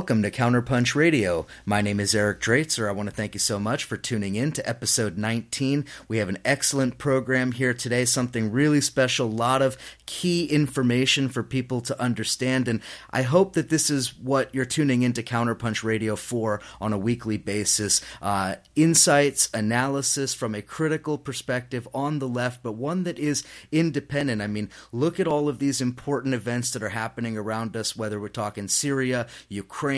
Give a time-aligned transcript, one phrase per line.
[0.00, 1.46] welcome to Counterpunch Radio.
[1.66, 2.88] My name is Eric Draitser.
[2.88, 5.84] I want to thank you so much for tuning in to episode 19.
[6.08, 11.28] We have an excellent program here today, something really special, a lot of key information
[11.28, 12.66] for people to understand.
[12.66, 16.98] And I hope that this is what you're tuning into Counterpunch Radio for on a
[16.98, 18.00] weekly basis.
[18.22, 24.40] Uh, insights, analysis from a critical perspective on the left, but one that is independent.
[24.40, 28.18] I mean, look at all of these important events that are happening around us, whether
[28.18, 29.89] we're talking Syria, Ukraine,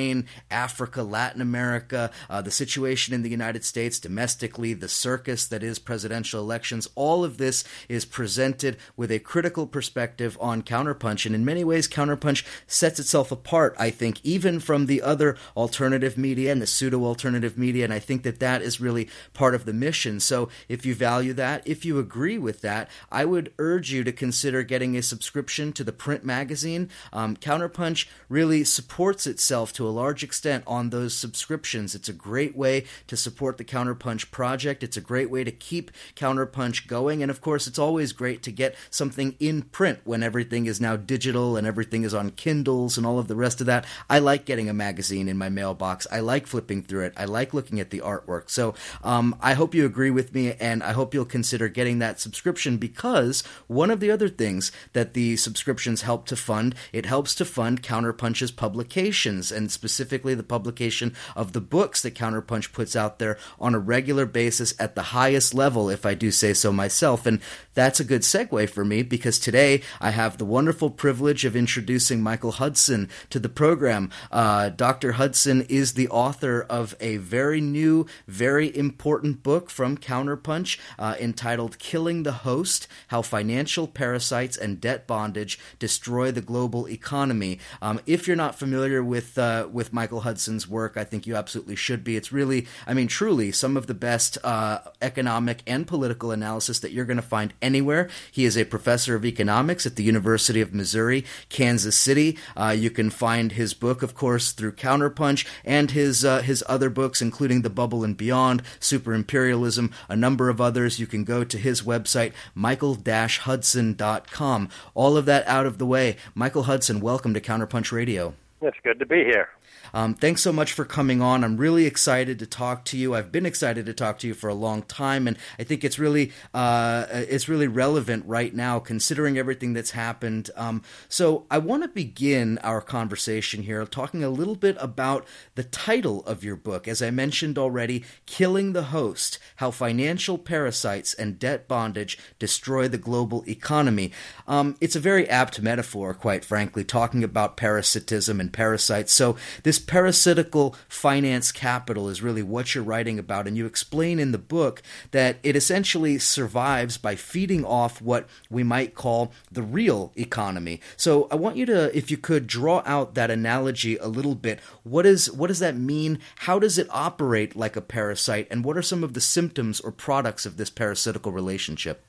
[0.51, 5.79] Africa, Latin America, uh, the situation in the United States domestically, the circus that is
[5.79, 6.89] presidential elections.
[6.95, 11.27] All of this is presented with a critical perspective on Counterpunch.
[11.27, 16.17] And in many ways, Counterpunch sets itself apart, I think, even from the other alternative
[16.17, 17.85] media and the pseudo alternative media.
[17.85, 20.21] And I think that that is really part of the mission.
[20.21, 24.13] So if you value that, if you agree with that, I would urge you to
[24.13, 26.91] consider getting a subscription to the print magazine.
[27.13, 31.95] Um, Counterpunch really supports itself to a large extent on those subscriptions.
[31.95, 34.83] It's a great way to support the Counterpunch project.
[34.83, 37.23] It's a great way to keep Counterpunch going.
[37.23, 40.97] And of course, it's always great to get something in print when everything is now
[40.97, 43.85] digital and everything is on Kindles and all of the rest of that.
[44.09, 46.07] I like getting a magazine in my mailbox.
[46.11, 47.15] I like flipping through it.
[47.17, 48.51] I like looking at the artwork.
[48.51, 52.21] So um, I hope you agree with me and I hope you'll consider getting that
[52.21, 57.35] subscription because one of the other things that the subscriptions help to fund, it helps
[57.37, 63.19] to fund Counterpunch's publications and specifically the publication of the books that Counterpunch puts out
[63.19, 67.27] there on a regular basis at the highest level, if I do say so myself.
[67.27, 67.41] And
[67.75, 72.23] that's a good segue for me because today I have the wonderful privilege of introducing
[72.23, 74.11] Michael Hudson to the program.
[74.31, 75.13] Uh, Dr.
[75.13, 81.79] Hudson is the author of a very new, very important book from Counterpunch uh, entitled
[81.79, 87.59] Killing the Host How Financial Parasites and Debt Bondage Destroy the Global Economy.
[87.81, 91.77] Um, if you're not familiar with, uh, with Michael Hudson's work, I think you absolutely
[91.77, 92.17] should be.
[92.17, 96.93] It's really, I mean, truly some of the best uh, economic and political analysis that
[96.93, 98.09] you're going to find anywhere.
[98.31, 102.39] He is a professor of economics at the University of Missouri, Kansas City.
[102.57, 106.91] Uh, you can find his book, of course, through Counterpunch and his uh, his other
[106.91, 110.99] books, including The Bubble and Beyond, Super Imperialism, a number of others.
[110.99, 114.69] You can go to his website, michael-hudson.com.
[114.95, 116.17] All of that out of the way.
[116.35, 118.35] Michael Hudson, welcome to Counterpunch Radio.
[118.63, 119.49] It's good to be here.
[119.95, 121.45] Um, thanks so much for coming on.
[121.45, 123.15] I'm really excited to talk to you.
[123.15, 125.99] I've been excited to talk to you for a long time, and I think it's
[125.99, 130.51] really uh, it's really relevant right now, considering everything that's happened.
[130.57, 135.65] Um, so I want to begin our conversation here talking a little bit about the
[135.65, 136.89] title of your book.
[136.89, 142.99] As I mentioned already, "Killing the Host: How Financial Parasites and Debt Bondage Destroy the
[142.99, 144.13] Global Economy."
[144.49, 149.13] Um, it's a very apt metaphor, quite frankly, talking about parasitism and parasites.
[149.13, 153.47] So this parasitical finance capital is really what you're writing about.
[153.47, 158.63] And you explain in the book that it essentially survives by feeding off what we
[158.63, 160.81] might call the real economy.
[160.97, 164.61] So I want you to, if you could, draw out that analogy a little bit.
[164.83, 166.19] What is what does that mean?
[166.37, 168.47] How does it operate like a parasite?
[168.51, 172.05] And what are some of the symptoms or products of this parasitical relationship?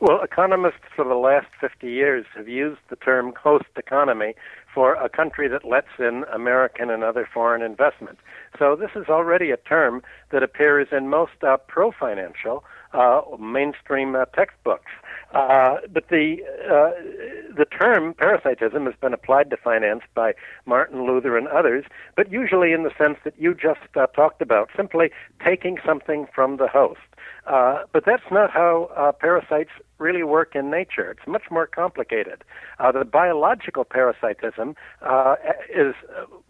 [0.00, 4.34] Well, economists for the last 50 years have used the term host economy
[4.78, 8.16] for a country that lets in American and other foreign investment.
[8.60, 14.14] So this is already a term that appears in most uh, pro financial uh, mainstream
[14.14, 14.92] uh, textbooks.
[15.34, 16.36] Uh, but the
[16.70, 16.92] uh,
[17.52, 20.32] the term parasitism has been applied to finance by
[20.64, 21.84] Martin Luther and others,
[22.14, 25.10] but usually in the sense that you just uh, talked about, simply
[25.44, 27.00] taking something from the host.
[27.92, 31.10] But that's not how parasites really work in nature.
[31.10, 32.44] It's much more complicated.
[32.78, 35.36] Uh, the biological parasitism uh,
[35.74, 35.94] is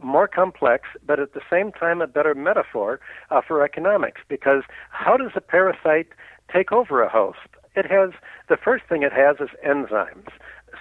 [0.03, 3.01] more complex, but at the same time a better metaphor
[3.31, 6.09] uh, for economics because how does a parasite
[6.53, 7.39] take over a host?
[7.75, 8.11] It has
[8.49, 10.31] the first thing it has is enzymes.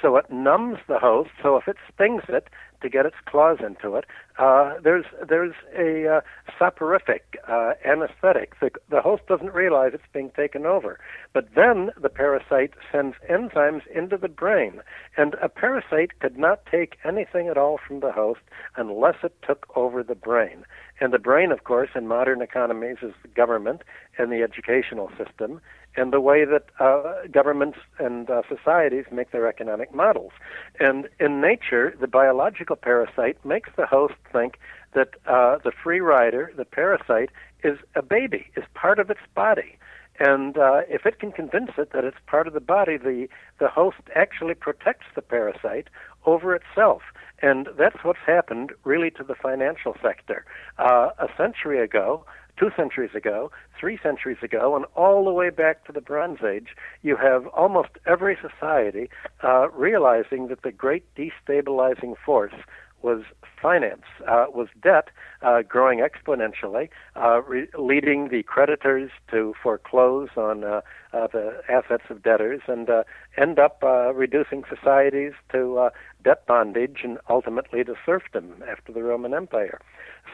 [0.02, 1.30] So it numbs the host.
[1.42, 2.50] So if it stings it,
[2.82, 4.06] to get its claws into it.
[4.38, 6.22] Uh, there's there's a uh,
[6.60, 8.60] soporific uh, anesthetic.
[8.60, 11.00] The, the host doesn't realize it's being taken over,
[11.34, 14.82] but then the parasite sends enzymes into the brain,
[15.18, 18.42] and a parasite could not take anything at all from the host
[18.76, 20.66] unless it took over the brain.
[21.00, 23.84] And the brain, of course, in modern economies is the government
[24.18, 25.62] and the educational system
[25.98, 30.32] and the way that uh, governments and uh, societies make their economic models.
[30.80, 34.60] And in nature, the biological parasite makes the host think
[34.94, 37.32] that uh, the free rider, the parasite,
[37.64, 39.78] is a baby, is part of its body.
[40.20, 43.28] And uh, if it can convince it that it's part of the body, the,
[43.60, 45.88] the host actually protects the parasite
[46.26, 47.02] over itself.
[47.42, 50.46] And that's what's happened really to the financial sector.
[50.80, 52.26] Uh, a century ago,
[52.58, 56.70] two centuries ago, three centuries ago, and all the way back to the Bronze Age,
[57.02, 59.10] you have almost every society
[59.44, 62.54] uh, realizing that the great destabilizing force
[63.02, 63.24] was
[63.62, 65.10] finance, uh, was debt
[65.42, 70.82] uh, growing exponentially, uh, re- leading the creditors to foreclose on uh,
[71.14, 73.04] uh, the assets of debtors and uh,
[73.38, 73.84] end up
[74.14, 75.90] reducing societies to
[76.24, 79.80] debt bondage and ultimately to serfdom after the Roman Empire.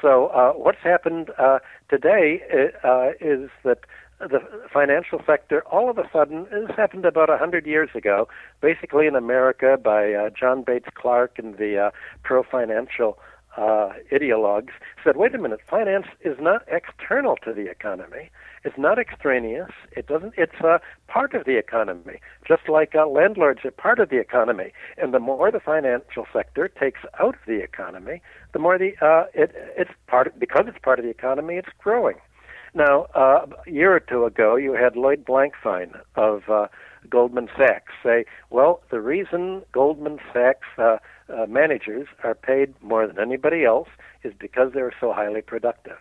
[0.02, 1.30] So, what's happened
[1.90, 2.42] today
[3.22, 3.80] is that
[4.30, 4.40] the
[4.72, 8.28] financial sector all of a sudden this happened about a hundred years ago
[8.62, 11.92] basically in america by uh, john bates clark and the uh,
[12.24, 13.18] pro financial
[13.58, 14.72] uh, ideologues
[15.04, 18.32] said wait a minute finance is not external to the economy.
[18.66, 19.70] It's not extraneous.
[19.92, 24.10] It doesn't it's a part of the economy just like uh, landlords are part of
[24.10, 24.74] the economy.
[24.98, 28.22] And the more the financial sector takes out of the economy
[28.54, 31.70] the more the uh, it it's part of, because it's part of the economy it's
[31.78, 32.16] growing
[32.74, 36.68] now, uh, a year or two ago, you had Lloyd Blankfein of uh,
[37.10, 40.98] Goldman Sachs say, well, the reason Goldman Sachs uh,
[41.30, 43.90] uh, managers are paid more than anybody else
[44.24, 45.98] is because they're so highly productive.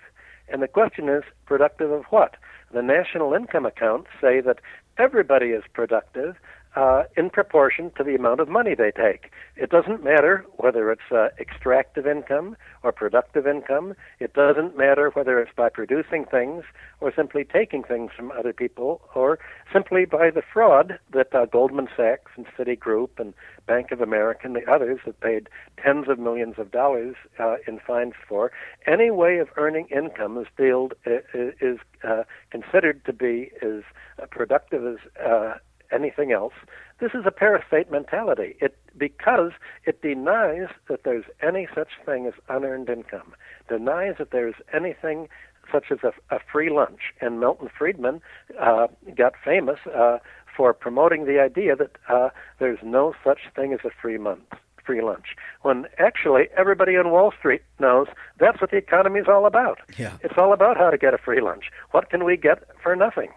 [0.49, 2.37] And the question is, productive of what?
[2.73, 4.61] The national income accounts say that
[4.99, 6.37] everybody is productive
[6.75, 9.31] uh, in proportion to the amount of money they take.
[9.57, 13.95] It doesn't matter whether it's uh, extractive income or productive income.
[14.19, 16.65] It doesn't matter whether it's by producing things
[17.01, 19.39] or simply taking things from other people or
[19.73, 23.35] simply by the fraud that uh, Goldman Sachs and Citigroup and
[23.67, 25.49] Bank of America and the others have paid
[25.83, 28.51] tens of millions of dollars uh, in fines for.
[28.87, 31.19] Any way of earning income is, uh,
[31.61, 33.83] is uh, considered to be as
[34.31, 35.57] productive as
[35.93, 36.55] anything else.
[37.00, 38.56] This is a parasite mentality.
[38.61, 39.53] It because
[39.85, 43.35] it denies that there's any such thing as unearned income,
[43.69, 45.29] denies that there's anything
[45.71, 47.01] such as a, a free lunch.
[47.20, 48.20] And Milton Friedman
[48.61, 50.19] uh, got famous uh,
[50.56, 54.44] for promoting the idea that uh, there's no such thing as a free month
[54.84, 58.08] free lunch when actually everybody on Wall Street knows
[58.39, 59.79] that's what the economy is all about.
[59.96, 60.17] Yeah.
[60.22, 61.70] It's all about how to get a free lunch.
[61.93, 63.29] What can we get for nothing?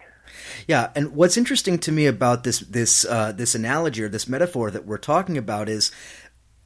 [0.66, 4.70] Yeah, and what's interesting to me about this this uh, this analogy or this metaphor
[4.70, 5.90] that we're talking about is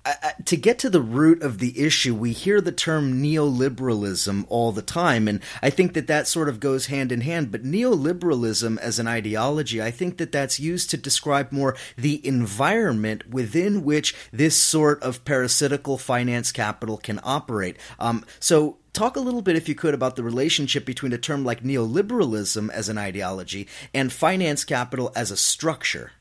[0.05, 0.15] uh,
[0.47, 4.83] to get to the root of the issue, we hear the term neoliberalism all the
[4.83, 7.51] time, and I think that that sort of goes hand in hand.
[7.53, 13.29] But neoliberalism as an ideology, I think that that's used to describe more the environment
[13.29, 17.77] within which this sort of parasitical finance capital can operate.
[17.99, 21.45] Um, so, talk a little bit, if you could, about the relationship between a term
[21.45, 26.13] like neoliberalism as an ideology and finance capital as a structure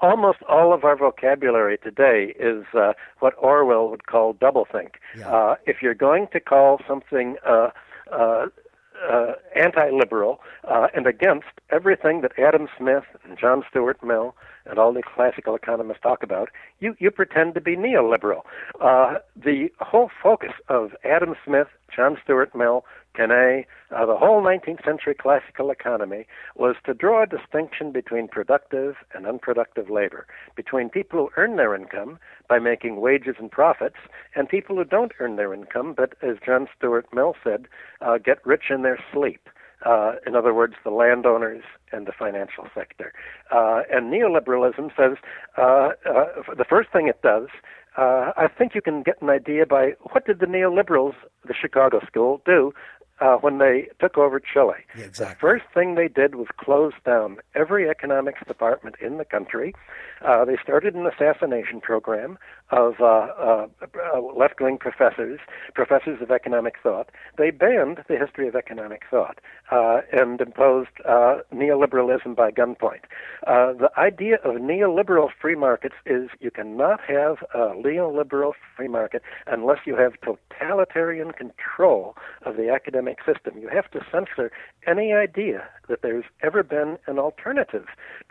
[0.00, 4.94] almost all of our vocabulary today is uh, what Orwell would call doublethink.
[5.16, 5.28] Yeah.
[5.28, 7.70] Uh, if you're going to call something uh,
[8.12, 8.46] uh,
[9.10, 14.34] uh, anti-liberal uh, and against everything that Adam Smith and John Stuart Mill
[14.66, 16.48] and all the classical economists talk about,
[16.80, 18.42] you, you pretend to be neoliberal.
[18.80, 22.84] Uh, the whole focus of Adam Smith, John Stuart Mill,
[23.18, 28.96] Quesnay, uh, the whole 19th century classical economy was to draw a distinction between productive
[29.14, 33.96] and unproductive labor, between people who earn their income by making wages and profits,
[34.34, 37.66] and people who don't earn their income, but as John Stuart Mill said,
[38.00, 39.48] uh, get rich in their sleep.
[39.86, 43.12] Uh, in other words, the landowners and the financial sector.
[43.52, 45.16] Uh, and neoliberalism says
[45.56, 47.46] uh, uh the first thing it does
[47.98, 52.00] uh, I think you can get an idea by what did the neoliberals, the Chicago
[52.06, 52.72] School, do
[53.20, 54.74] uh, when they took over Chile.
[54.96, 55.34] Yeah, exactly.
[55.34, 59.74] The first thing they did was close down every economics department in the country.
[60.24, 62.38] Uh, they started an assassination program
[62.70, 63.66] of uh, uh,
[64.14, 65.40] uh, left-wing professors,
[65.74, 67.10] professors of economic thought.
[67.36, 69.38] They banned the history of economic thought
[69.70, 73.04] uh, and imposed uh, neoliberalism by gunpoint.
[73.46, 79.22] Uh, the idea of neoliberal free markets is you cannot have a neoliberal free market
[79.46, 83.58] unless you have totalitarian control of the academic system.
[83.58, 84.50] You have to censor
[84.86, 87.86] any idea that there's ever been an alternative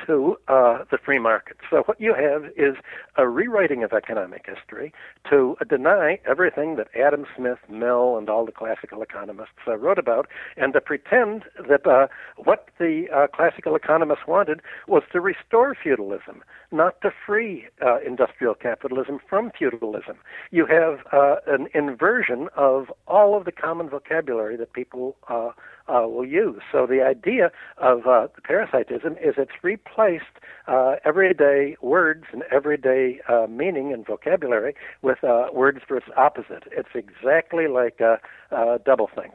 [0.05, 1.57] to uh, the free market.
[1.69, 2.75] So what you have is
[3.17, 4.93] a rewriting of economic history
[5.29, 10.27] to deny everything that Adam Smith, Mill, and all the classical economists uh, wrote about,
[10.55, 12.07] and to pretend that uh,
[12.37, 18.53] what the uh, classical economists wanted was to restore feudalism, not to free uh, industrial
[18.53, 20.17] capitalism from feudalism.
[20.51, 25.51] You have uh, an inversion of all of the common vocabulary that people uh,
[25.87, 26.61] will use.
[26.71, 30.25] So the idea of uh, parasitism is it's replaced
[30.67, 36.63] uh, everyday words and everyday uh, meaning and vocabulary with uh, words for its opposite.
[36.71, 37.99] It's exactly like
[38.49, 39.33] Uh, a doublethink.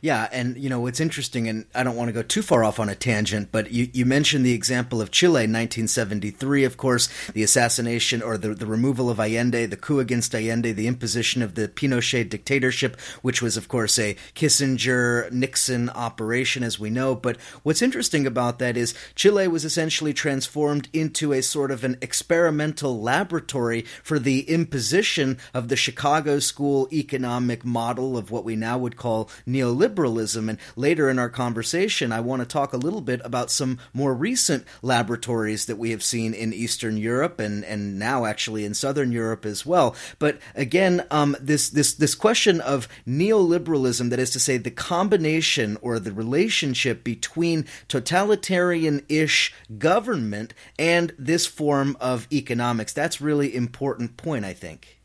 [0.00, 2.78] Yeah, and you know what's interesting, and I don't want to go too far off
[2.78, 7.08] on a tangent, but you, you mentioned the example of Chile in 1973, of course,
[7.32, 11.54] the assassination or the, the removal of Allende, the coup against Allende, the imposition of
[11.54, 17.14] the Pinochet dictatorship, which was, of course, a Kissinger Nixon operation, as we know.
[17.14, 21.96] But what's interesting about that is Chile was essentially transformed into a sort of an
[22.00, 28.78] experimental laboratory for the imposition of the Chicago School economic model of what we now
[28.78, 30.48] would call neoliberalism.
[30.48, 34.14] And later in our conversation, I want to talk a little bit about some more
[34.14, 39.12] recent laboratories that we have seen in Eastern Europe and, and now actually in Southern
[39.12, 39.94] Europe as well.
[40.18, 45.76] But again, um, this, this, this question of neoliberalism, that is to say, the combination
[45.82, 54.16] or the relationship between totalitarian ish government and this form of economics, that's really important
[54.16, 54.97] point, I think.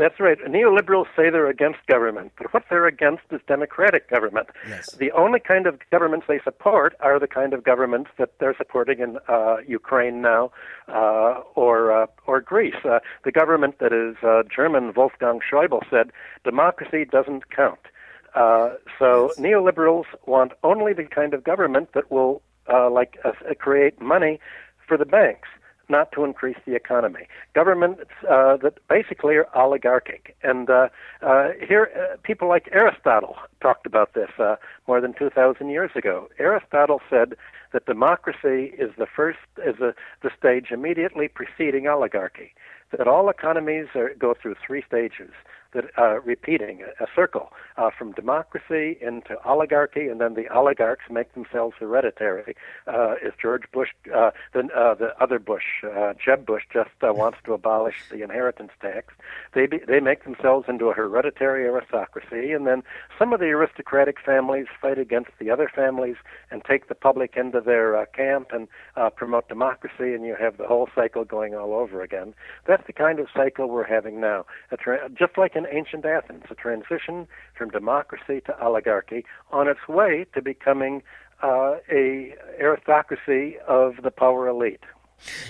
[0.00, 0.38] That's right.
[0.48, 4.48] Neoliberals say they're against government, but what they're against is democratic government.
[4.66, 4.94] Yes.
[4.94, 9.00] The only kind of governments they support are the kind of governments that they're supporting
[9.00, 10.52] in uh, Ukraine now
[10.88, 12.80] uh, or uh, or Greece.
[12.82, 16.12] Uh, the government that is uh, German, Wolfgang Schäuble, said
[16.44, 17.80] democracy doesn't count.
[18.34, 19.38] Uh, so yes.
[19.38, 22.40] neoliberals want only the kind of government that will,
[22.90, 23.18] like,
[23.58, 24.40] create money
[24.86, 25.48] for the banks
[25.90, 27.26] not to increase the economy.
[27.54, 30.36] Governments uh, that basically are oligarchic.
[30.42, 30.88] And uh,
[31.22, 34.56] uh, here, uh, people like Aristotle talked about this uh,
[34.86, 36.28] more than 2,000 years ago.
[36.38, 37.34] Aristotle said
[37.72, 42.54] that democracy is the first, is the, the stage immediately preceding oligarchy.
[42.96, 45.30] That all economies are, go through three stages
[45.72, 51.04] that uh, repeating a, a circle uh, from democracy into oligarchy, and then the oligarchs
[51.10, 52.54] make themselves hereditary.
[52.86, 57.12] Uh, as George Bush, uh, the, uh, the other Bush, uh, Jeb Bush, just uh,
[57.12, 59.14] wants to abolish the inheritance tax,
[59.54, 62.82] they be, they make themselves into a hereditary aristocracy, and then
[63.18, 66.16] some of the aristocratic families fight against the other families
[66.50, 70.56] and take the public into their uh, camp and uh, promote democracy, and you have
[70.56, 72.34] the whole cycle going all over again.
[72.66, 74.46] That's the kind of cycle we're having now.
[74.78, 80.26] Tra- just like in ancient Athens, a transition from democracy to oligarchy on its way
[80.34, 81.02] to becoming
[81.42, 84.84] uh, a aristocracy of the power elite.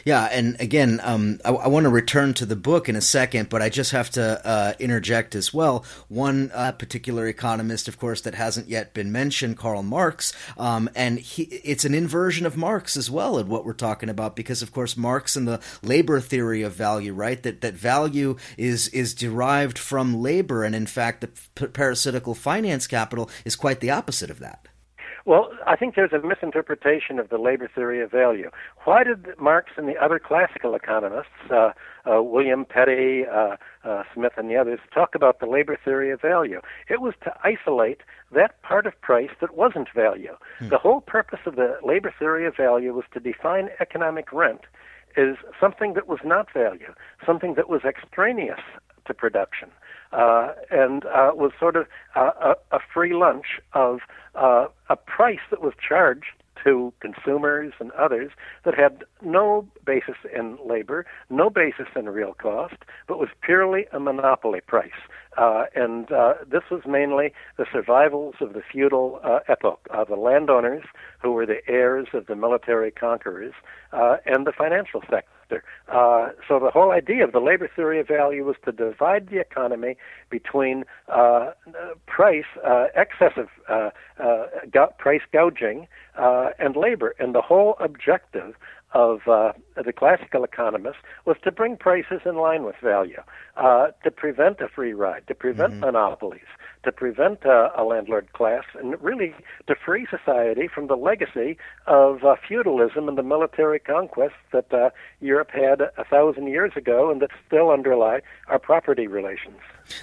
[0.05, 3.49] Yeah, and again, um, I, I want to return to the book in a second,
[3.49, 5.85] but I just have to uh, interject as well.
[6.09, 11.19] One uh, particular economist, of course, that hasn't yet been mentioned, Karl Marx, um, and
[11.19, 14.73] he, it's an inversion of Marx as well at what we're talking about, because of
[14.73, 17.43] course Marx and the labor theory of value, right?
[17.43, 23.31] That that value is is derived from labor, and in fact, the parasitical finance capital
[23.45, 24.67] is quite the opposite of that.
[25.27, 28.51] Well, I think there's a misinterpretation of the labor theory of value.
[28.85, 31.73] Why did Marx and the other classical economists, uh,
[32.11, 36.21] uh, William Petty, uh, uh, Smith, and the others, talk about the labor theory of
[36.21, 36.61] value?
[36.89, 38.01] It was to isolate
[38.33, 40.37] that part of price that wasn't value.
[40.59, 40.69] Hmm.
[40.69, 44.63] The whole purpose of the labor theory of value was to define economic rent
[45.17, 46.95] as something that was not value,
[47.27, 48.61] something that was extraneous
[49.07, 49.71] to production
[50.13, 54.01] uh, and uh, was sort of a, a free lunch of
[54.35, 56.27] uh, a price that was charged
[56.65, 58.33] to consumers and others
[58.65, 62.77] that had no basis in labor, no basis in real cost,
[63.07, 64.91] but was purely a monopoly price.
[65.39, 70.17] Uh, and uh, this was mainly the survivals of the feudal uh, epoch, uh, the
[70.17, 70.85] landowners
[71.23, 73.55] who were the heirs of the military conquerors,
[73.93, 75.40] uh, and the financial sector.
[75.89, 79.41] Uh, so the whole idea of the labor theory of value was to divide the
[79.41, 79.97] economy
[80.31, 81.51] between uh,
[82.07, 83.49] price, uh, excessive
[84.99, 87.15] price gouging, and labor.
[87.19, 88.55] And the whole objective
[88.93, 93.23] of uh, the classical economists was to bring prices in line with value,
[93.57, 95.85] uh, to prevent a free ride, to prevent mm-hmm.
[95.85, 96.51] monopolies,
[96.85, 99.35] to prevent uh, a landlord class, and really
[99.67, 104.91] to free society from the legacy of uh, feudalism and the military conquests that uh,
[105.21, 109.61] Europe had a thousand years ago and that still underlie our property relations.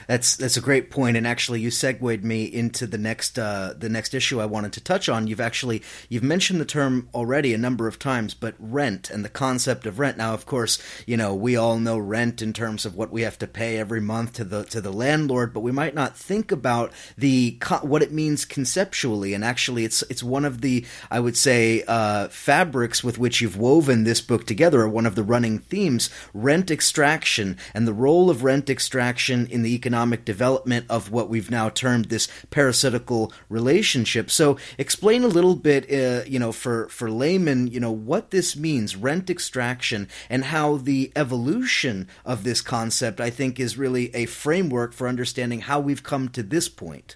[0.07, 3.89] That's that's a great point, and actually, you segued me into the next uh, the
[3.89, 5.27] next issue I wanted to touch on.
[5.27, 9.29] You've actually you've mentioned the term already a number of times, but rent and the
[9.29, 10.17] concept of rent.
[10.17, 13.39] Now, of course, you know we all know rent in terms of what we have
[13.39, 16.91] to pay every month to the to the landlord, but we might not think about
[17.17, 19.33] the what it means conceptually.
[19.33, 23.57] And actually, it's it's one of the I would say uh, fabrics with which you've
[23.57, 28.29] woven this book together, or one of the running themes: rent extraction and the role
[28.29, 34.29] of rent extraction in the economic development of what we've now termed this parasitical relationship.
[34.29, 38.55] So, explain a little bit, uh, you know, for for laymen, you know, what this
[38.55, 44.25] means, rent extraction, and how the evolution of this concept, I think, is really a
[44.25, 47.15] framework for understanding how we've come to this point.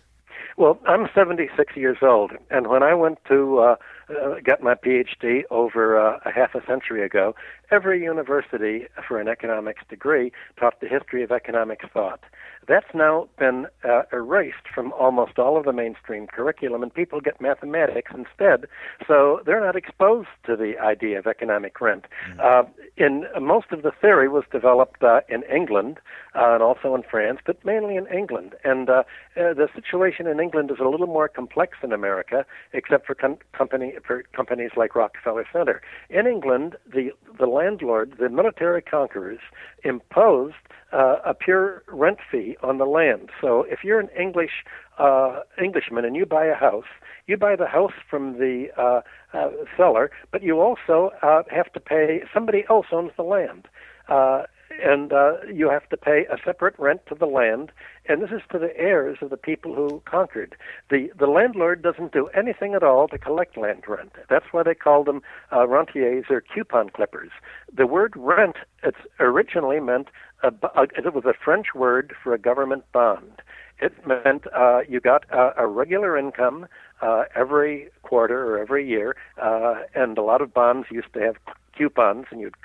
[0.58, 3.75] Well, I'm 76 years old, and when I went to uh,
[4.12, 7.36] uh, got my PhD over uh, a half a century ago,
[7.72, 12.22] every university for an economics degree taught the history of economic thought.
[12.68, 17.41] That's now been uh, erased from almost all of the mainstream curriculum, and people get
[17.41, 18.68] mathematics instead.
[19.08, 22.06] So they're not exposed to the idea of economic rent.
[22.30, 22.39] Mm-hmm.
[22.39, 22.63] Uh,
[22.98, 26.00] in uh, most of the theory was developed uh, in England
[26.35, 28.55] uh, and also in France, but mainly in England.
[28.63, 29.03] And uh,
[29.35, 33.38] uh, the situation in England is a little more complex than America, except for, com-
[33.53, 35.81] company, for companies like Rockefeller Center.
[36.09, 39.39] In England, the the landlord, the military conquerors,
[39.83, 40.55] imposed
[40.91, 43.29] uh, a pure rent fee on the land.
[43.39, 44.63] So if you're an English
[44.98, 46.85] uh, Englishman and you buy a house,
[47.27, 49.01] you buy the house from the uh,
[49.33, 52.22] uh, seller, but you also uh, have to pay.
[52.33, 53.67] Somebody else owns the land.
[54.07, 54.44] Uh,
[54.84, 57.72] and uh, you have to pay a separate rent to the land,
[58.07, 60.55] and this is to the heirs of the people who conquered.
[60.90, 64.14] The the landlord doesn't do anything at all to collect land rent.
[64.29, 67.31] That's why they call them uh, rentiers or coupon clippers.
[67.74, 70.07] The word rent it's originally meant
[70.44, 73.42] a, a, it was a French word for a government bond.
[73.79, 76.68] It meant uh, you got a, a regular income
[77.01, 81.36] uh, every quarter or every year, uh, and a lot of bonds used to have
[81.75, 82.55] coupons, and you'd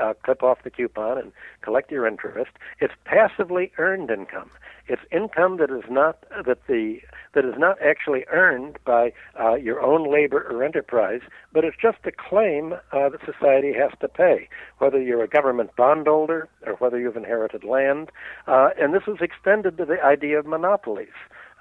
[0.00, 1.32] uh, clip off the coupon and
[1.62, 2.52] collect your interest.
[2.80, 4.50] It's passively earned income.
[4.88, 7.00] It's income that is not that the
[7.34, 11.20] that is not actually earned by uh, your own labor or enterprise,
[11.52, 15.70] but it's just a claim uh, that society has to pay, whether you're a government
[15.76, 18.10] bondholder or whether you've inherited land.
[18.48, 21.08] Uh, and this was extended to the idea of monopolies.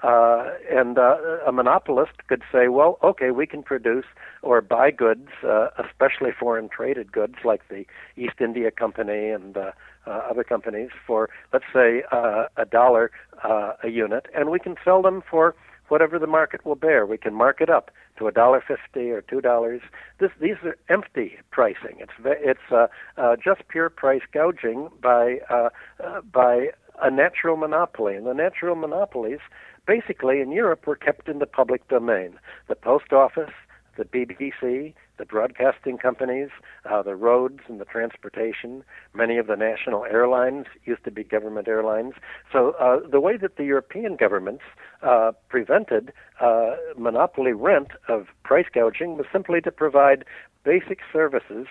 [0.01, 4.05] Uh, and uh, a monopolist could say, well, okay, we can produce
[4.41, 7.85] or buy goods, uh, especially foreign traded goods like the
[8.15, 9.71] East India Company and uh,
[10.07, 13.11] uh, other companies, for, let's say, uh, a dollar
[13.43, 15.53] uh, a unit, and we can sell them for
[15.89, 17.05] whatever the market will bear.
[17.05, 19.81] We can mark it up to a dollar fifty or two dollars.
[20.19, 21.97] These are empty pricing.
[21.99, 25.69] It's it's uh, uh, just pure price gouging by uh,
[26.03, 26.69] uh, by
[27.01, 29.39] a natural monopoly, and the natural monopolies
[29.89, 32.35] basically in Europe were kept in the public domain.
[32.67, 33.49] The post office,
[33.97, 36.49] the BBC, the broadcasting companies,
[36.85, 38.83] uh, the roads and the transportation.
[39.15, 42.13] Many of the national airlines used to be government airlines.
[42.53, 44.61] So uh, the way that the European governments
[45.01, 50.23] uh, prevented uh, monopoly rent of price gouging was simply to provide
[50.63, 51.65] basic services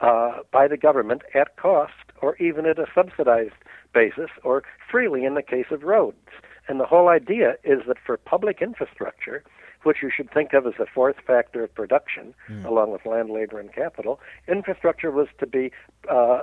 [0.00, 3.58] uh, by the government at cost or even at a subsidized
[3.92, 6.28] basis or freely in the case of roads.
[6.70, 9.42] And the whole idea is that for public infrastructure,
[9.82, 12.64] which you should think of as a fourth factor of production, mm.
[12.64, 15.72] along with land, labor, and capital, infrastructure was to be
[16.08, 16.42] uh,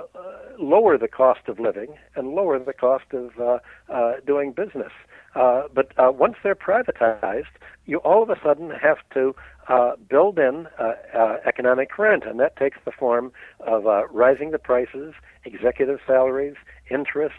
[0.58, 4.92] lower the cost of living and lower the cost of uh, uh, doing business.
[5.34, 9.34] Uh, but uh, once they're privatized, you all of a sudden have to
[9.68, 14.50] uh, build in uh, uh, economic rent, and that takes the form of uh, rising
[14.50, 15.14] the prices,
[15.46, 16.56] executive salaries,
[16.90, 17.36] interest,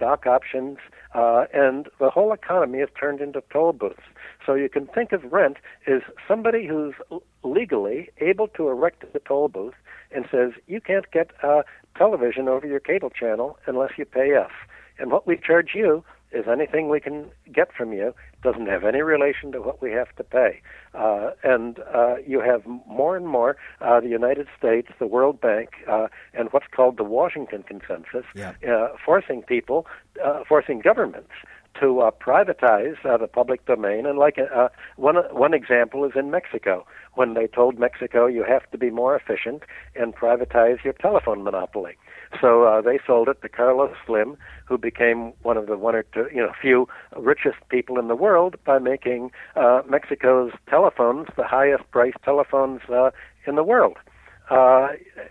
[0.00, 0.78] stock options,
[1.14, 4.00] uh, and the whole economy is turned into toll booths.
[4.46, 6.94] So you can think of rent as somebody who's
[7.42, 9.74] legally able to erect a toll booth
[10.10, 11.62] and says, you can't get uh,
[11.98, 14.50] television over your cable channel unless you pay us.
[14.98, 19.02] And what we charge you is anything we can get from you doesn't have any
[19.02, 20.60] relation to what we have to pay.
[20.94, 25.70] Uh, and uh, you have more and more uh, the United States, the World Bank,
[25.88, 28.52] uh, and what's called the Washington Consensus, yeah.
[28.66, 29.86] Uh, forcing people,
[30.24, 31.32] uh, forcing governments
[31.78, 34.06] to uh, privatize uh, the public domain.
[34.06, 38.68] And like uh, one one example is in Mexico, when they told Mexico you have
[38.70, 39.62] to be more efficient
[39.94, 41.96] and privatize your telephone monopoly.
[42.40, 46.04] So uh, they sold it to Carlos Slim, who became one of the one or
[46.04, 51.46] two, you know, few richest people in the world by making uh, Mexico's telephones the
[51.46, 53.10] highest priced telephones uh,
[53.46, 53.96] in the world.
[54.50, 54.88] Uh,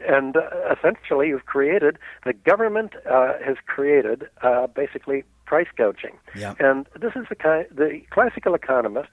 [0.08, 6.18] and uh, essentially, you've created the government uh, has created uh, basically price gouging.
[6.36, 6.54] Yeah.
[6.60, 9.10] And this is the kind the classical economists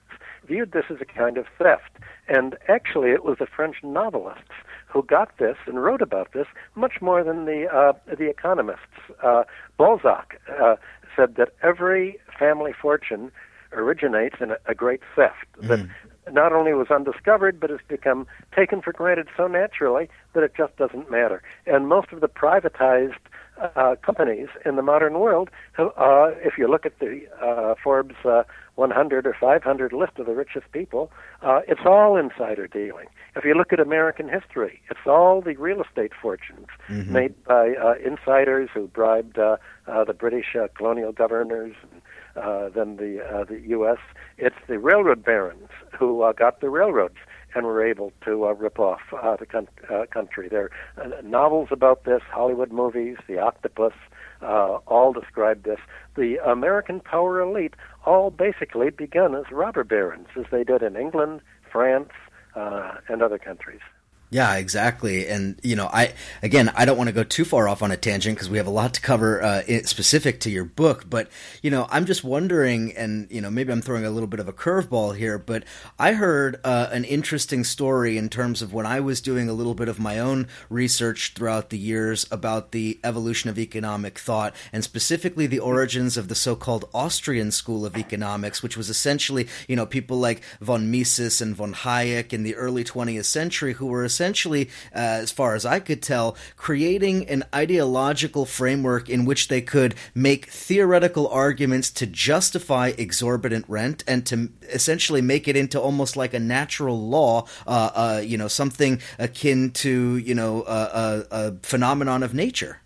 [0.47, 1.91] viewed this as a kind of theft.
[2.27, 4.51] And actually, it was the French novelists
[4.87, 8.97] who got this and wrote about this much more than the uh, the economists.
[9.21, 9.43] Uh,
[9.77, 10.75] Balzac uh,
[11.15, 13.31] said that every family fortune
[13.73, 15.67] originates in a, a great theft mm.
[15.67, 15.87] that
[16.31, 20.75] not only was undiscovered but has become taken for granted so naturally that it just
[20.77, 21.41] doesn't matter.
[21.65, 23.15] And most of the privatized
[23.75, 25.49] uh, companies in the modern world.
[25.77, 28.43] Uh, if you look at the uh, Forbes uh,
[28.77, 31.11] 100 or 500 list of the richest people,
[31.41, 33.07] uh, it's all insider dealing.
[33.35, 37.11] If you look at American history, it's all the real estate fortunes mm-hmm.
[37.11, 42.01] made by uh, insiders who bribed uh, uh, the British uh, colonial governors and
[42.35, 43.97] uh, then the uh, the U.S.
[44.37, 47.17] It's the railroad barons who uh, got the railroads
[47.55, 50.47] and were able to uh, rip off uh, the con- uh, country.
[50.47, 53.93] There are uh, novels about this, Hollywood movies, The Octopus,
[54.41, 55.79] uh, all describe this.
[56.15, 61.41] The American power elite all basically began as robber barons, as they did in England,
[61.71, 62.11] France,
[62.55, 63.81] uh, and other countries.
[64.29, 65.25] Yeah, exactly.
[65.29, 66.13] And, you know, I,
[66.43, 68.67] again, I don't want to go too far off on a tangent because we have
[68.67, 71.09] a lot to cover uh, specific to your book.
[71.09, 71.29] But,
[71.61, 74.49] you know, I'm just wondering, and, you know, maybe I'm throwing a little bit of
[74.49, 75.63] a curveball here, but
[75.97, 79.75] I heard uh, an interesting story in terms of when I was doing a little
[79.75, 84.83] bit of my own research throughout the years about the evolution of economic thought and
[84.83, 89.77] specifically the origins of the so called Austrian school of economics, which was essentially, you
[89.77, 94.03] know, people like von Mises and von Hayek in the early 20th century who were
[94.17, 99.61] essentially, uh, as far as I could tell, creating an ideological framework in which they
[99.61, 106.17] could make theoretical arguments to justify exorbitant rent and to essentially make it into almost
[106.17, 111.25] like a natural law, uh, uh, you know, something akin to, you know, a, a,
[111.31, 112.79] a phenomenon of nature.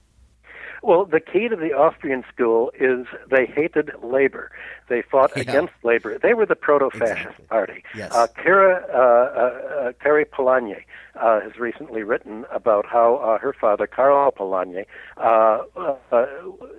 [0.84, 4.52] Well, the key to the Austrian school is they hated labor.
[4.90, 5.44] They fought yeah.
[5.44, 6.18] against labor.
[6.18, 7.46] They were the proto-fascist exactly.
[7.46, 7.84] party.
[7.96, 8.12] Yes.
[8.12, 10.84] Uh, Kara, uh, uh, uh Kari Polanyi
[11.16, 14.86] uh, has recently written about how uh, her father, Karl Polanyi,
[15.18, 16.26] uh, uh,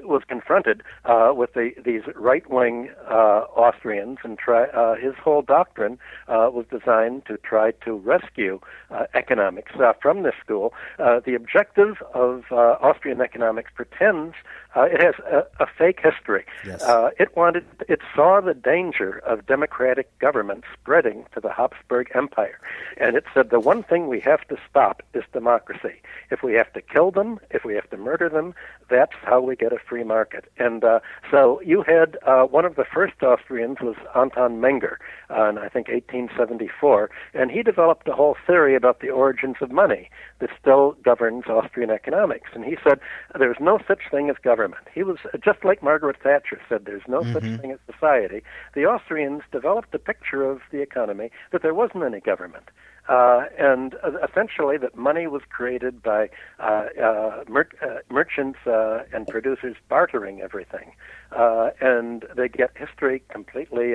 [0.02, 5.98] was confronted uh, with the, these right-wing uh, Austrians, and try, uh, his whole doctrine
[6.28, 10.72] uh, was designed to try to rescue uh, economics uh, from this school.
[10.98, 14.34] Uh, the objective of uh, Austrian economics pretends
[14.74, 16.44] uh, it has a, a fake history.
[16.64, 16.82] Yes.
[16.82, 22.58] Uh, it wanted, it saw the danger of democratic government spreading to the Habsburg Empire,
[22.96, 26.00] and it said the one thing we have to stop is democracy.
[26.30, 28.54] If we have to kill them, if we have to murder them,
[28.88, 30.44] that's how we get a free market.
[30.58, 34.96] And uh, so you had uh, one of the first Austrians was Anton Menger,
[35.30, 39.70] uh, in I think 1874, and he developed a whole theory about the origins of
[39.70, 42.50] money that still governs Austrian economics.
[42.54, 43.00] And he said
[43.38, 44.86] there's no such thing as government.
[44.94, 47.32] He was just like Margaret Thatcher said there's no mm-hmm.
[47.32, 48.42] such thing as society.
[48.74, 52.70] The Austrians developed a picture of the economy that there wasn't any government.
[53.08, 59.00] Uh, and uh, essentially that money was created by uh, uh, mer- uh, merchants uh,
[59.12, 60.92] and producers bartering everything.
[61.32, 63.94] Uh, and they get history completely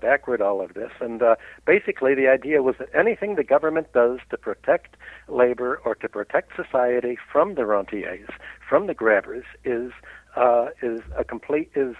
[0.00, 0.90] backward, all of this.
[1.00, 4.96] And uh, basically, the idea was that anything the government does to protect
[5.28, 8.28] labor or to protect society from the rentiers,
[8.68, 9.92] from the grabbers, is
[10.36, 11.94] uh, is a complete is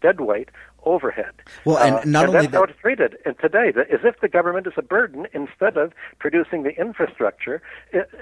[0.00, 0.48] dead weight
[0.84, 1.32] overhead.
[1.64, 4.20] Well, and uh, not and only that's that, how it's treated and today, as if
[4.20, 7.62] the government is a burden instead of producing the infrastructure.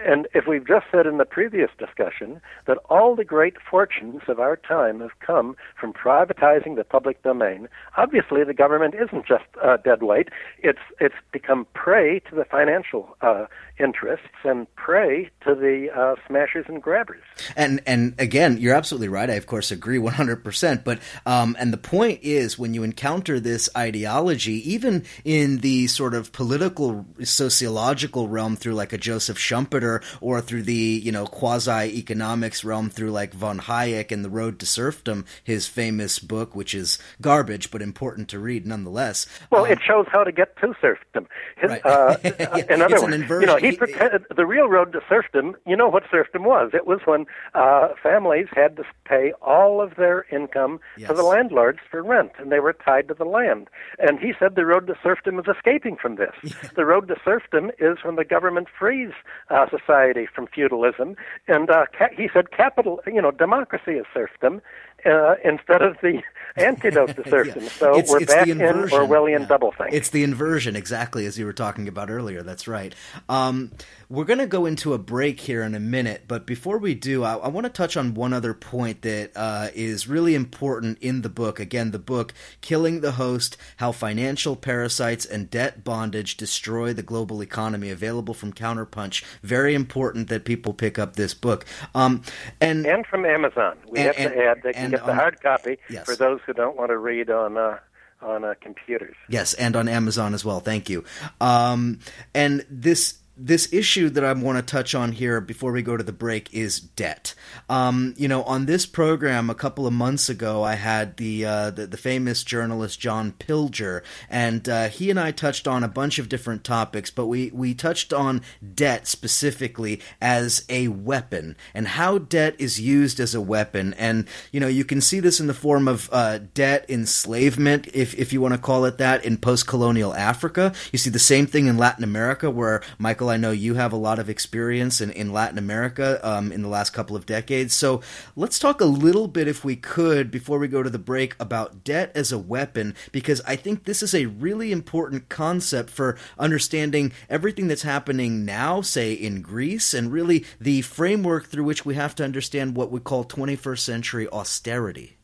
[0.04, 4.40] And if we've just said in the previous discussion that all the great fortunes of
[4.40, 9.76] our time have come from privatizing the public domain, obviously the government isn't just uh,
[9.78, 10.28] dead weight.
[10.58, 13.46] It's it's become prey to the financial uh,
[13.80, 17.22] interests and prey to the uh, smashers and grabbers.
[17.56, 19.30] And and again, you're absolutely right.
[19.30, 20.44] I of course agree 100.
[20.44, 25.86] percent But um, and the point is, when you encounter this ideology, even in the
[25.86, 31.26] sort of political sociological realm, through like a Joseph Schumpeter, or through the you know
[31.26, 36.54] quasi economics realm through like von Hayek and the Road to Serfdom, his famous book,
[36.54, 39.26] which is garbage but important to read nonetheless.
[39.50, 41.26] Well, um, it shows how to get to serfdom.
[41.56, 41.86] His, right.
[41.86, 45.56] uh, yeah, words, you know, he he, pretended the real road to serfdom.
[45.66, 46.70] You know what serfdom was?
[46.74, 51.08] It was when uh, families had to pay all of their income yes.
[51.08, 53.68] to the landlords for rent, and they were tied to the land.
[53.98, 56.54] And he said the road to serfdom is escaping from this.
[56.76, 59.12] the road to serfdom is when the government frees
[59.50, 61.16] uh, society from feudalism,
[61.48, 64.60] and uh, ca- he said capital, you know, democracy is serfdom,
[65.06, 66.22] uh, instead of the
[66.56, 67.64] antidote to serfdom.
[67.64, 67.68] yeah.
[67.70, 69.46] So it's, we're it's back in Orwellian yeah.
[69.46, 69.92] doublethink.
[69.92, 72.42] It's the inversion, exactly as you were talking about earlier.
[72.42, 72.94] That's right.
[73.28, 73.70] Um,
[74.10, 77.22] we're going to go into a break here in a minute, but before we do,
[77.22, 81.22] I, I want to touch on one other point that uh, is really important in
[81.22, 81.60] the book.
[81.60, 87.40] Again, the book "Killing the Host: How Financial Parasites and Debt Bondage Destroy the Global
[87.40, 89.22] Economy," available from Counterpunch.
[89.44, 91.64] Very important that people pick up this book.
[91.94, 92.22] Um,
[92.60, 95.40] and and from Amazon, we and, have and, to add they can get the hard
[95.40, 96.04] copy yes.
[96.04, 97.56] for those who don't want to read on.
[97.56, 97.78] Uh,
[98.22, 99.16] on uh, computers.
[99.30, 100.60] Yes, and on Amazon as well.
[100.60, 101.04] Thank you.
[101.40, 102.00] Um,
[102.34, 106.04] and this this issue that I want to touch on here before we go to
[106.04, 107.34] the break is debt.
[107.68, 111.70] Um, you know, on this program a couple of months ago, I had the uh,
[111.70, 116.18] the, the, famous journalist John Pilger, and uh, he and I touched on a bunch
[116.18, 118.42] of different topics, but we we touched on
[118.74, 123.94] debt specifically as a weapon and how debt is used as a weapon.
[123.94, 128.14] And you know, you can see this in the form of uh, debt enslavement, if
[128.14, 130.74] if you want to call it that, in post-colonial Africa.
[130.92, 133.96] You see the same thing in Latin America, where Michael I know you have a
[133.96, 137.74] lot of experience in, in Latin America um, in the last couple of decades.
[137.74, 138.00] So
[138.36, 141.84] let's talk a little bit, if we could, before we go to the break, about
[141.84, 147.12] debt as a weapon, because I think this is a really important concept for understanding
[147.28, 152.14] everything that's happening now, say in Greece, and really the framework through which we have
[152.16, 155.19] to understand what we call 21st century austerity.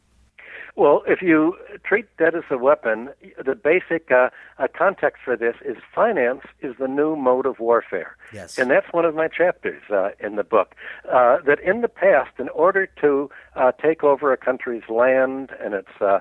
[0.77, 3.09] Well, if you treat debt as a weapon,
[3.43, 8.15] the basic uh, uh, context for this is finance is the new mode of warfare.
[8.31, 8.59] Yes.
[8.59, 10.75] And that's one of my chapters uh, in the book.
[11.11, 15.73] Uh, that in the past, in order to uh, take over a country's land and
[15.73, 16.21] its uh,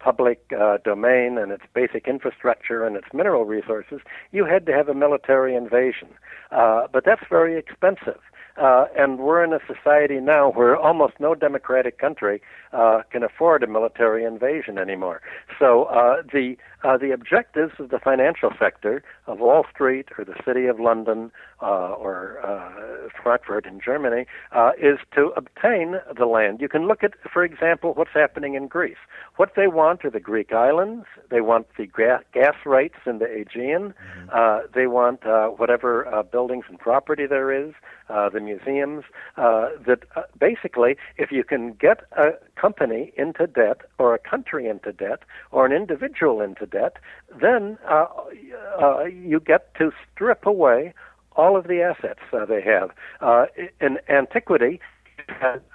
[0.00, 0.48] public
[0.84, 4.00] domain and its basic infrastructure and its mineral resources,
[4.32, 6.08] you had to have a military invasion.
[6.50, 8.20] but that's very expensive.
[8.56, 13.62] Uh, and we're in a society now where almost no democratic country uh, can afford
[13.62, 15.20] a military invasion anymore.
[15.58, 20.34] So uh, the uh, the objectives of the financial sector of Wall Street or the
[20.44, 21.30] City of London
[21.62, 26.60] uh, or uh, Frankfurt in Germany uh, is to obtain the land.
[26.60, 28.96] You can look at, for example, what's happening in Greece.
[29.36, 31.06] What they want are the Greek islands.
[31.30, 33.94] They want the gas, gas rights in the Aegean.
[33.94, 34.30] Mm-hmm.
[34.32, 37.74] Uh, they want uh, whatever uh, buildings and property there is,
[38.08, 39.04] uh, the museums.
[39.36, 44.68] Uh, that uh, basically, if you can get a company into debt or a country
[44.68, 46.96] into debt or an individual into debt,
[47.40, 48.06] then uh,
[48.80, 50.92] uh, you get to strip away
[51.34, 52.90] all of the assets uh, they have.
[53.20, 53.46] Uh,
[53.80, 54.80] in antiquity,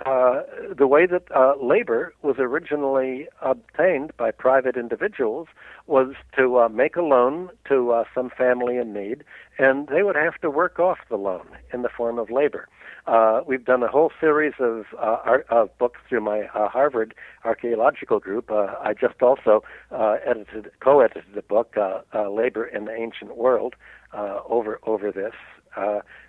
[0.05, 0.41] uh,
[0.75, 5.47] the way that uh, labor was originally obtained by private individuals
[5.85, 9.23] was to uh, make a loan to uh, some family in need,
[9.57, 12.67] and they would have to work off the loan in the form of labor.
[13.07, 17.15] Uh, we've done a whole series of, uh, art, of books through my uh, Harvard
[17.45, 18.51] archaeological group.
[18.51, 23.75] Uh, I just also uh, edited, co-edited a book, uh, "Labor in the Ancient World,"
[24.13, 25.33] over over this.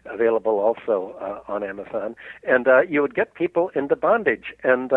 [0.04, 2.14] Available also on Amazon,
[2.46, 4.52] and you would get people into bondage.
[4.62, 4.92] And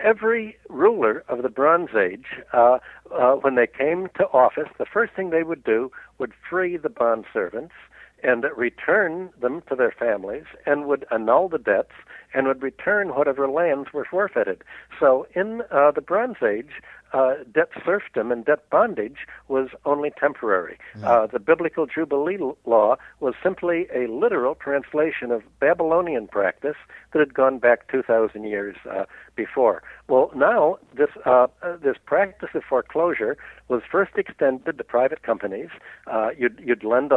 [0.00, 2.26] every ruler of the Bronze Age,
[3.42, 7.24] when they came to office, the first thing they would do would free the bond
[7.32, 7.74] servants
[8.22, 11.92] and return them to their families and would annul the debts
[12.34, 14.62] and would return whatever lands were forfeited.
[14.98, 16.70] So in uh, the Bronze Age,
[17.12, 20.78] uh, debt serfdom and debt bondage was only temporary.
[20.96, 21.04] Mm.
[21.04, 26.76] Uh, the biblical Jubilee law was simply a literal translation of Babylonian practice
[27.12, 29.04] that had gone back 2,000 years uh,
[29.36, 29.82] before.
[30.12, 35.70] Well, now this uh, uh, this practice of foreclosure was first extended to private companies.
[36.06, 37.12] Uh, you'd, you'd lend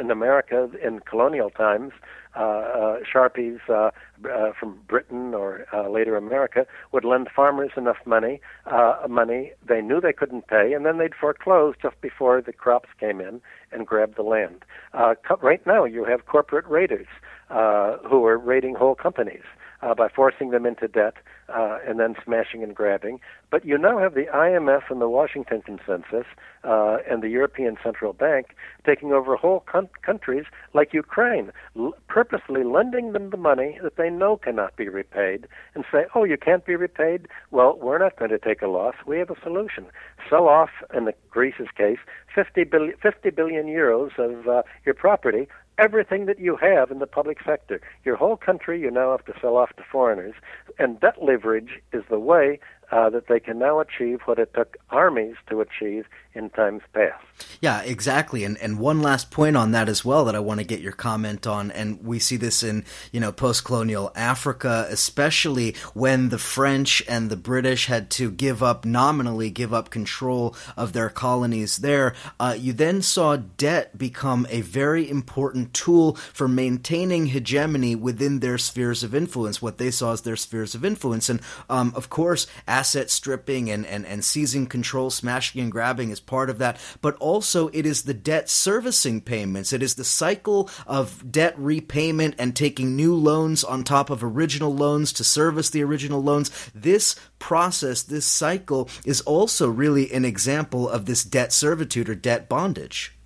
[0.00, 1.92] in America in colonial times
[2.34, 3.90] uh, uh, Sharpies uh,
[4.28, 9.80] uh, from Britain or uh, later America would lend farmers enough money, uh, money they
[9.80, 13.86] knew they couldn't pay, and then they'd foreclose just before the crops came in and
[13.86, 14.64] grab the land.
[14.94, 17.06] Uh, right now, you have corporate raiders
[17.50, 19.44] uh, who are raiding whole companies
[19.82, 21.14] uh, by forcing them into debt
[21.48, 23.20] uh, and then smashing and grabbing.
[23.50, 26.26] But you now have the IMF and the Washington Consensus
[26.64, 28.54] uh, and the European Central Bank
[28.86, 34.10] taking over whole con- countries like Ukraine, l- purposely lending them the money that they
[34.10, 37.26] know cannot be repaid and say, oh, you can't be repaid?
[37.50, 38.94] Well, we're not going to take a loss.
[39.06, 39.86] We have a solution.
[40.28, 41.98] Sell off, in the Greece's case,
[42.34, 47.06] 50 billion, 50 billion euros of uh, your property everything that you have in the
[47.06, 47.80] public sector.
[48.04, 50.34] Your whole country you now have to sell off to foreigners.
[50.78, 52.58] And debt leverage is the way
[52.92, 57.24] uh, that they can now achieve what it took armies to achieve in times past.
[57.60, 58.44] Yeah, exactly.
[58.44, 60.92] And and one last point on that as well that I want to get your
[60.92, 61.70] comment on.
[61.70, 67.30] And we see this in you know post colonial Africa, especially when the French and
[67.30, 72.14] the British had to give up nominally give up control of their colonies there.
[72.38, 78.58] Uh, you then saw debt become a very important tool for maintaining hegemony within their
[78.58, 79.60] spheres of influence.
[79.60, 82.46] What they saw as their spheres of influence, and um, of course.
[82.66, 86.78] Asset stripping and, and, and seizing control, smashing and grabbing is part of that.
[87.00, 89.72] But also, it is the debt servicing payments.
[89.72, 94.74] It is the cycle of debt repayment and taking new loans on top of original
[94.74, 96.50] loans to service the original loans.
[96.74, 102.48] This process, this cycle, is also really an example of this debt servitude or debt
[102.48, 103.16] bondage.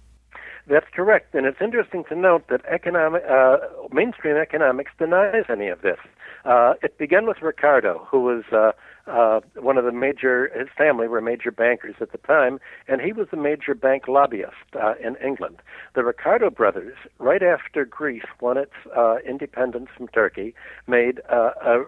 [0.67, 3.59] That's correct, and it's interesting to note that economic uh,
[3.93, 5.99] mainstream economics denies any of this.
[6.47, 8.73] Uh, it began with Ricardo, who was uh,
[9.07, 10.51] uh, one of the major.
[10.57, 14.75] His family were major bankers at the time, and he was a major bank lobbyist
[14.83, 15.61] uh, in England.
[15.95, 20.55] The Ricardo brothers, right after Greece won its uh, independence from Turkey,
[20.87, 21.85] made uh, a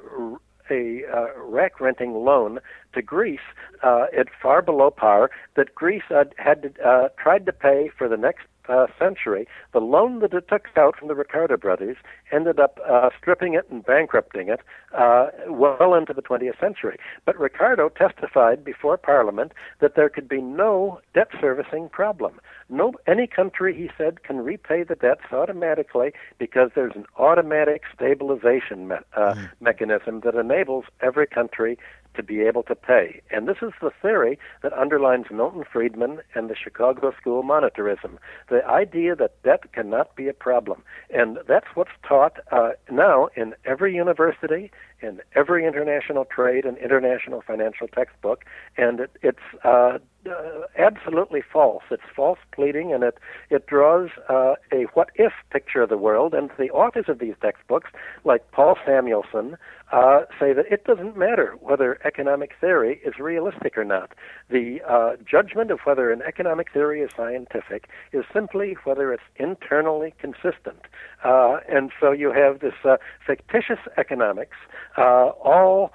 [0.70, 2.58] a uh, rack renting loan
[2.92, 3.38] to Greece
[3.82, 8.16] uh, at far below par that Greece had, had uh, tried to pay for the
[8.16, 11.96] next uh, century, the loan that it took out from the Ricardo brothers
[12.32, 14.60] ended up uh, stripping it and bankrupting it
[14.96, 16.98] uh, well into the 20th century.
[17.24, 22.40] But Ricardo testified before Parliament that there could be no debt servicing problem.
[22.68, 28.88] No, any country, he said, can repay the debts automatically because there's an automatic stabilization
[28.88, 29.50] me- uh, mm.
[29.60, 31.78] mechanism that enables every country
[32.16, 33.20] to be able to pay.
[33.30, 38.64] And this is the theory that underlines Milton Friedman and the Chicago School monetarism the
[38.66, 40.82] idea that debt cannot be a problem.
[41.10, 47.42] And that's what's taught uh, now in every university, in every international trade and international
[47.42, 48.44] financial textbook.
[48.76, 51.84] And it, it's uh, uh, absolutely false.
[51.90, 53.18] It's false pleading, and it
[53.50, 56.34] it draws uh, a what if picture of the world.
[56.34, 57.90] And the authors of these textbooks,
[58.24, 59.56] like Paul Samuelson,
[59.92, 64.12] uh, say that it doesn't matter whether economic theory is realistic or not.
[64.50, 70.12] The uh, judgment of whether an economic theory is scientific is simply whether it's internally
[70.18, 70.82] consistent.
[71.24, 74.56] Uh, and so you have this uh, fictitious economics,
[74.96, 75.92] all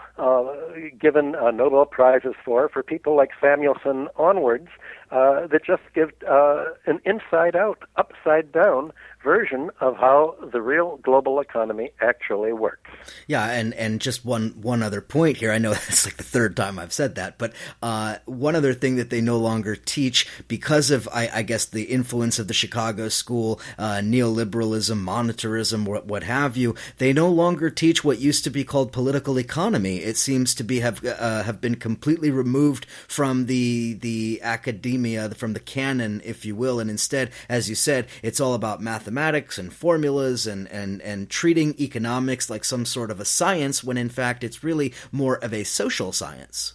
[1.00, 4.68] given Nobel prizes for for people like Samuelson onwards,
[5.12, 8.92] uh, that just give uh, an inside out, upside down
[9.24, 12.90] version of how the real global economy actually works.
[13.28, 15.52] Yeah, and, and just one one other point here.
[15.52, 18.96] I know it's like the third time I've said that, but uh, one other thing
[18.96, 23.10] that they no longer teach because of, I, I guess, the influence of the Chicago
[23.10, 26.76] School, uh, neoliberalism, monetarism, what, what have you.
[26.98, 29.98] They no longer teach what used to be called political economy.
[29.98, 35.54] It seems to be have uh, have been completely removed from the the academia, from
[35.54, 39.58] the canon, if you will, and instead, as you said, it's all about mathematics mathematics
[39.58, 44.10] and formulas and, and, and treating economics like some sort of a science when in
[44.10, 46.74] fact it's really more of a social science.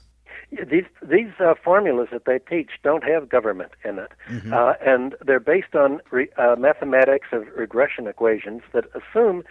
[0.53, 4.53] These these uh, formulas that they teach don't have government in it, mm-hmm.
[4.55, 9.43] uh, and they're based on re, uh, mathematics of regression equations that assume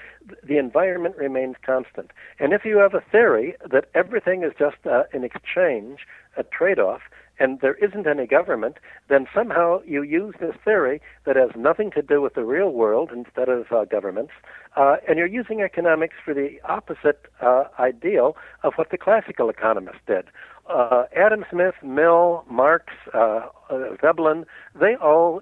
[0.41, 2.11] the environment remains constant.
[2.39, 5.99] And if you have a theory that everything is just uh, an exchange,
[6.37, 7.01] a trade-off,
[7.39, 8.77] and there isn't any government,
[9.09, 13.11] then somehow you use this theory that has nothing to do with the real world
[13.13, 14.33] instead of uh, governments,
[14.75, 20.01] uh, and you're using economics for the opposite uh, ideal of what the classical economists
[20.07, 20.25] did.
[20.67, 24.45] Uh, Adam Smith, Mill, Marx, uh, uh, Veblen,
[24.79, 25.41] they all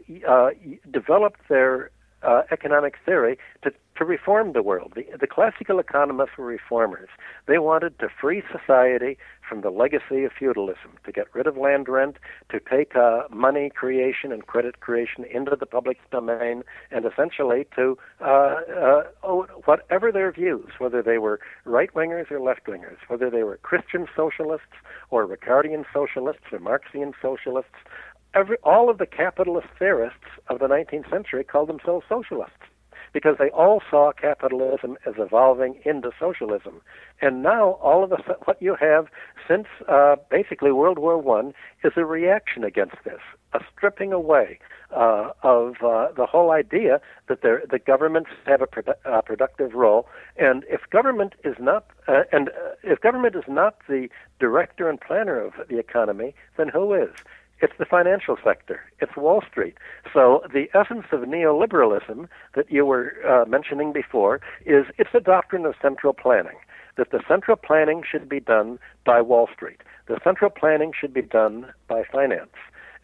[0.92, 1.92] developed their
[2.24, 4.94] uh, economic theory to, to reform the world.
[4.96, 7.10] The, the classical economists were reformers.
[7.48, 9.18] They wanted to free society
[9.48, 12.18] from the legacy of feudalism, to get rid of land rent,
[12.50, 17.98] to take uh, money creation and credit creation into the public domain, and essentially to,
[18.22, 19.04] uh, uh,
[19.66, 24.08] whatever their views, whether they were right wingers or left wingers, whether they were Christian
[24.16, 24.76] socialists
[25.10, 27.76] or Ricardian socialists or Marxian socialists,
[28.34, 32.64] every, all of the capitalist theorists of the 19th century called themselves socialists
[33.14, 36.82] because they all saw capitalism as evolving into socialism.
[37.22, 39.08] And now, all of a sudden, what you have
[39.48, 41.54] since uh, basically World War One
[41.84, 43.22] is a reaction against this,
[43.54, 44.60] a stripping away
[44.96, 50.08] uh, of uh, the whole idea that there, the governments have a produ- productive role.
[50.38, 54.10] And if government is not, uh, and uh, if government is not the
[54.40, 57.12] director and planner of the economy, then who is?
[57.64, 58.82] It's the financial sector.
[59.00, 59.76] It's Wall Street.
[60.14, 65.66] So the essence of neoliberalism that you were uh, mentioning before is it's a doctrine
[65.66, 66.58] of central planning.
[66.98, 69.80] That the central planning should be done by Wall Street.
[70.08, 72.52] The central planning should be done by finance.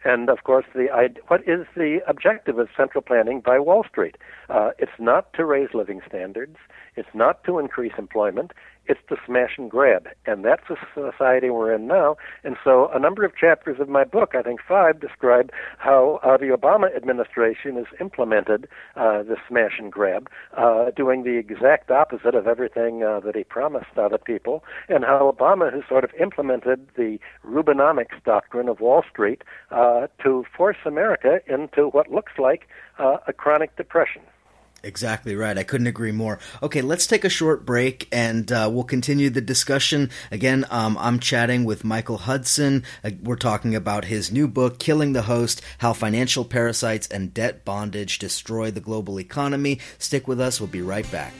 [0.04, 0.88] And of course, the
[1.28, 4.16] what is the objective of central planning by Wall Street?
[4.50, 6.56] Uh, it's not to raise living standards.
[6.96, 8.52] It's not to increase employment.
[8.90, 10.08] It's the smash and grab.
[10.26, 12.16] And that's the society we're in now.
[12.42, 16.36] And so a number of chapters of my book, I think five, describe how uh,
[16.36, 18.66] the Obama administration has implemented
[18.96, 23.44] uh, the smash and grab, uh, doing the exact opposite of everything uh, that he
[23.44, 29.04] promised other people, and how Obama has sort of implemented the Rubinomics doctrine of Wall
[29.08, 32.66] Street uh, to force America into what looks like
[32.98, 34.22] uh, a chronic depression.
[34.82, 35.58] Exactly right.
[35.58, 36.38] I couldn't agree more.
[36.62, 40.10] Okay, let's take a short break and uh, we'll continue the discussion.
[40.30, 42.84] Again, um, I'm chatting with Michael Hudson.
[43.04, 47.64] Uh, we're talking about his new book, Killing the Host How Financial Parasites and Debt
[47.64, 49.80] Bondage Destroy the Global Economy.
[49.98, 50.60] Stick with us.
[50.60, 51.34] We'll be right back.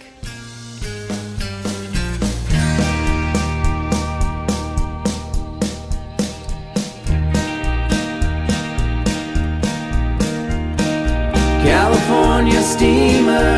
[12.41, 13.50] California steamer,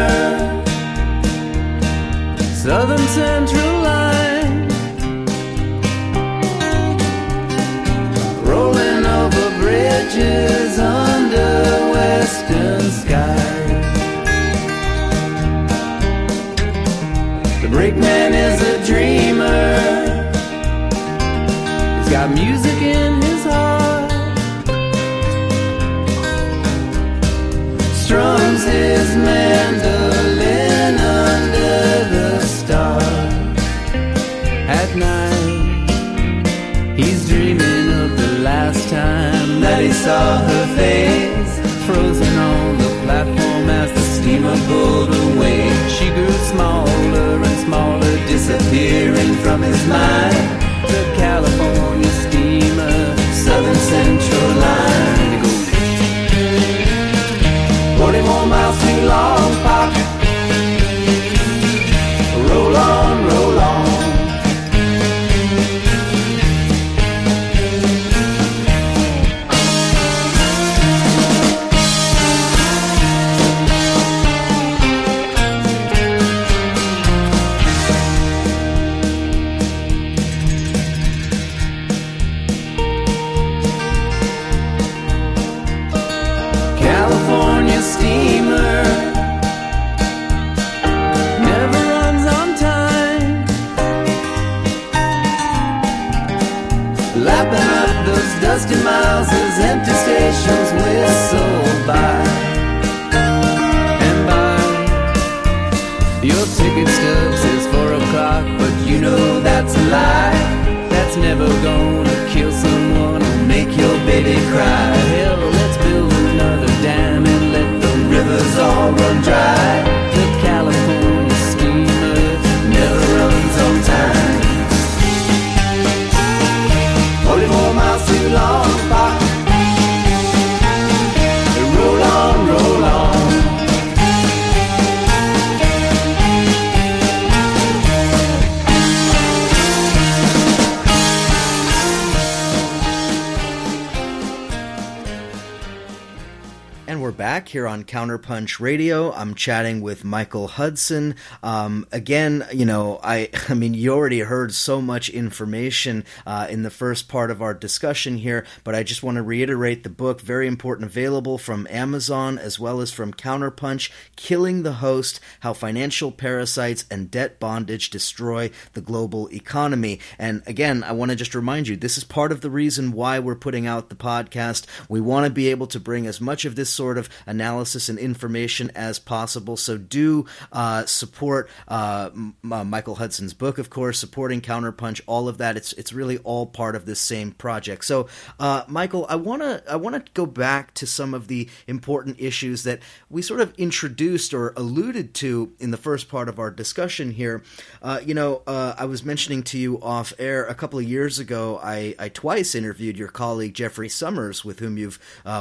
[147.92, 149.12] Counterpunch Radio.
[149.12, 151.14] I'm chatting with Michael Hudson.
[151.42, 156.62] Um, again, you know, I, I mean, you already heard so much information uh, in
[156.62, 160.22] the first part of our discussion here, but I just want to reiterate the book,
[160.22, 166.10] very important, available from Amazon as well as from Counterpunch, Killing the Host: How Financial
[166.10, 170.00] Parasites and Debt Bondage Destroy the Global Economy.
[170.18, 173.18] And again, I want to just remind you, this is part of the reason why
[173.18, 174.64] we're putting out the podcast.
[174.88, 177.98] We want to be able to bring as much of this sort of analysis and
[177.98, 179.56] information as possible.
[179.56, 185.28] So do uh, support uh, M- uh, Michael Hudson's book, of course, supporting Counterpunch, all
[185.28, 185.56] of that.
[185.56, 187.84] It's it's really all part of this same project.
[187.84, 188.08] So,
[188.38, 192.80] uh, Michael, I wanna I wanna go back to some of the important issues that
[193.08, 197.42] we sort of introduced or alluded to in the first part of our discussion here.
[197.80, 201.18] Uh, you know, uh, I was mentioning to you off air a couple of years
[201.18, 201.60] ago.
[201.62, 204.98] I, I twice interviewed your colleague Jeffrey Sommers, with whom you've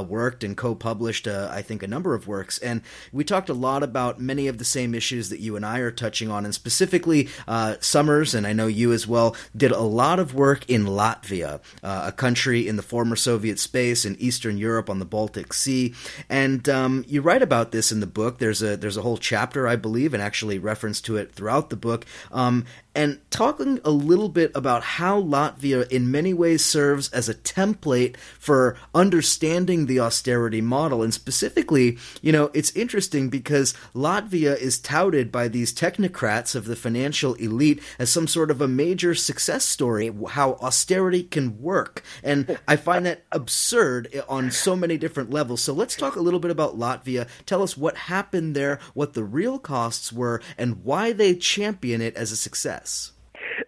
[0.08, 4.20] worked and co-published, I think, a number of works, and we talked a lot about
[4.20, 7.76] many of the same issues that you and I are touching on, and specifically uh,
[7.82, 12.04] Sommers, and I know you as well, did a lot of work in Latvia, uh,
[12.06, 15.94] a country in the former Soviet space in Eastern Europe on the Baltic Sea,
[16.30, 18.40] and um, you write about this in the book.
[18.40, 21.76] There's a there's a whole chapter, I believe, and actually reference to it throughout the
[21.76, 22.06] book.
[22.32, 27.36] Um, and talking a little bit about how Latvia, in many ways, serves as a
[27.36, 31.02] template for understanding the austerity model.
[31.02, 36.76] And specifically, you know, it's interesting because Latvia is touted by these technocrats of the
[36.76, 42.04] financial elite as some sort of a major success story, how austerity can work.
[42.24, 45.62] And I find that absurd on so many different levels.
[45.62, 47.28] So let's talk a little bit about Latvia.
[47.46, 52.16] Tell us what happened there, what the real costs were, and why they champion it
[52.16, 53.12] as a success.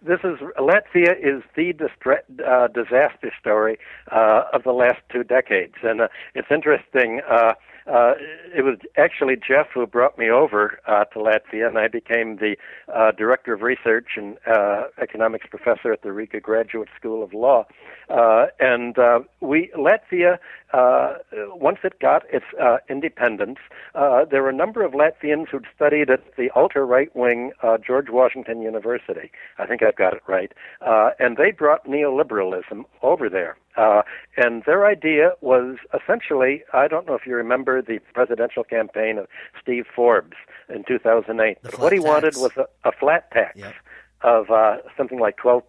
[0.02, 3.78] This is Latvia is the distra- uh, disaster story
[4.12, 7.20] uh, of the last two decades, and uh, it's interesting.
[7.28, 7.54] Uh,
[7.86, 8.14] uh,
[8.56, 12.56] it was actually Jeff who brought me over uh, to Latvia, and I became the
[12.92, 17.66] uh, director of research and uh, economics professor at the Riga Graduate School of Law.
[18.08, 20.38] Uh, and uh, we Latvia,
[20.74, 21.14] uh,
[21.54, 23.58] once it got its uh, independence,
[23.94, 27.78] uh, there were a number of Latvians who'd studied at the ultra right wing uh,
[27.78, 29.30] George Washington University.
[29.58, 30.52] I think I've got it right.
[30.80, 33.56] Uh, and they brought neoliberalism over there.
[33.76, 34.02] Uh,
[34.36, 39.26] and their idea was essentially I don't know if you remember the presidential campaign of
[39.60, 40.36] Steve Forbes
[40.68, 43.56] in 2008, but what he flat wanted was a, a flat tax.
[43.56, 43.74] Yep.
[44.24, 45.62] Of uh, something like 12%,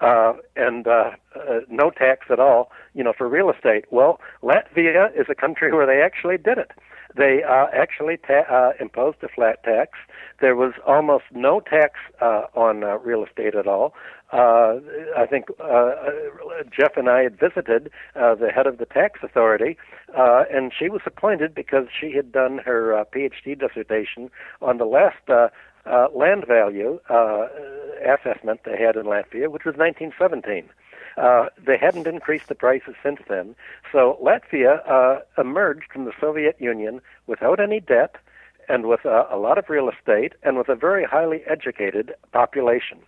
[0.00, 3.84] uh, and uh, uh, no tax at all, you know, for real estate.
[3.92, 6.72] Well, Latvia is a country where they actually did it.
[7.16, 9.98] They uh, actually ta- uh, imposed a flat tax.
[10.40, 13.94] There was almost no tax uh, on uh, real estate at all.
[14.32, 14.76] Uh,
[15.16, 15.92] I think uh,
[16.70, 19.76] Jeff and I had visited uh, the head of the tax authority,
[20.16, 24.30] uh, and she was appointed because she had done her uh, PhD dissertation
[24.62, 25.48] on the last uh,
[25.86, 27.46] uh, land value uh,
[28.04, 30.68] assessment they had in Latvia, which was 1917.
[31.16, 33.54] Uh, they hadn't increased the prices since then.
[33.92, 38.16] So Latvia uh, emerged from the Soviet Union without any debt
[38.70, 42.98] and with uh, a lot of real estate and with a very highly educated population.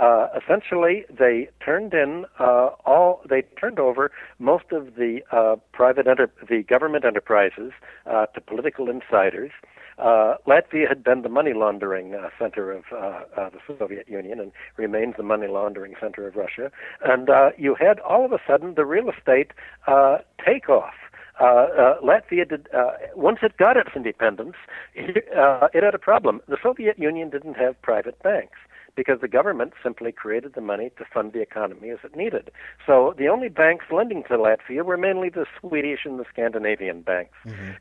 [0.00, 4.10] Uh, essentially, they turned in uh, all they turned over
[4.40, 7.72] most of the uh, private enter- the government enterprises
[8.06, 9.52] uh, to political insiders.
[9.98, 14.40] Uh, Latvia had been the money laundering uh, center of uh, uh, the Soviet Union
[14.40, 16.70] and remains the money laundering center of Russia.
[17.04, 19.52] And uh, you had all of a sudden the real estate
[19.86, 20.94] uh, take off.
[21.40, 22.68] Uh, uh, Latvia did
[23.16, 24.54] once it got its independence,
[25.36, 26.40] uh, it had a problem.
[26.48, 28.58] The Soviet Union didn't have private banks
[28.96, 32.50] because the government simply created the money to fund the economy as it needed.
[32.86, 37.36] So the only banks lending to Latvia were mainly the Swedish and the Scandinavian banks.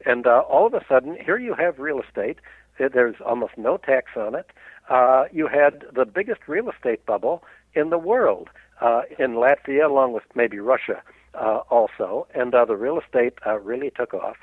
[0.06, 2.38] And uh, all of a sudden, here you have real estate.
[2.78, 4.50] There's almost no tax on it.
[4.90, 7.44] Uh, you had the biggest real estate bubble
[7.74, 8.50] in the world
[8.82, 11.02] uh, in Latvia, along with maybe Russia
[11.36, 14.38] uh, also, and uh, the real estate uh, really took off.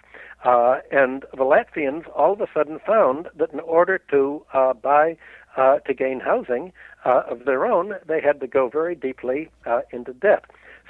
[0.44, 5.16] Uh, and the Latvians all of a sudden found that in order to uh, buy,
[5.56, 6.72] uh, to gain housing
[7.04, 10.44] uh, of their own, they had to go very deeply uh, into debt.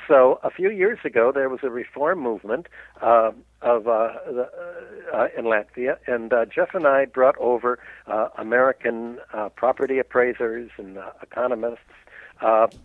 [0.09, 2.67] So a few years ago, there was a reform movement
[3.01, 3.33] uh,
[3.63, 4.49] of uh, the,
[5.13, 10.71] uh, in Latvia, and uh, Jeff and I brought over uh, American uh, property appraisers
[10.79, 11.81] and economists,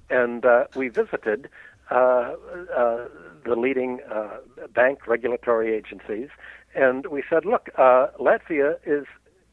[0.09, 0.45] and
[0.75, 1.49] we visited
[1.89, 4.01] the leading
[4.73, 6.29] bank regulatory agencies,
[6.75, 9.05] and we said, look, Latvia is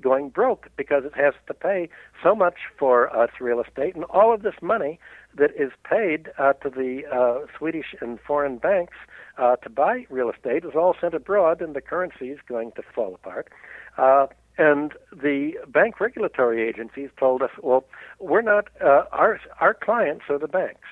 [0.02, 1.88] going broke because it has to pay
[2.22, 4.98] so much for uh, its real estate, and all of this money
[5.34, 8.96] that is paid uh, to the uh, Swedish and foreign banks
[9.38, 12.82] uh, to buy real estate is all sent abroad, and the currency is going to
[12.94, 13.48] fall apart.
[13.96, 14.26] Uh,
[14.58, 17.84] and the bank regulatory agencies told us, well,
[18.18, 20.88] we're not uh, our our clients are the banks.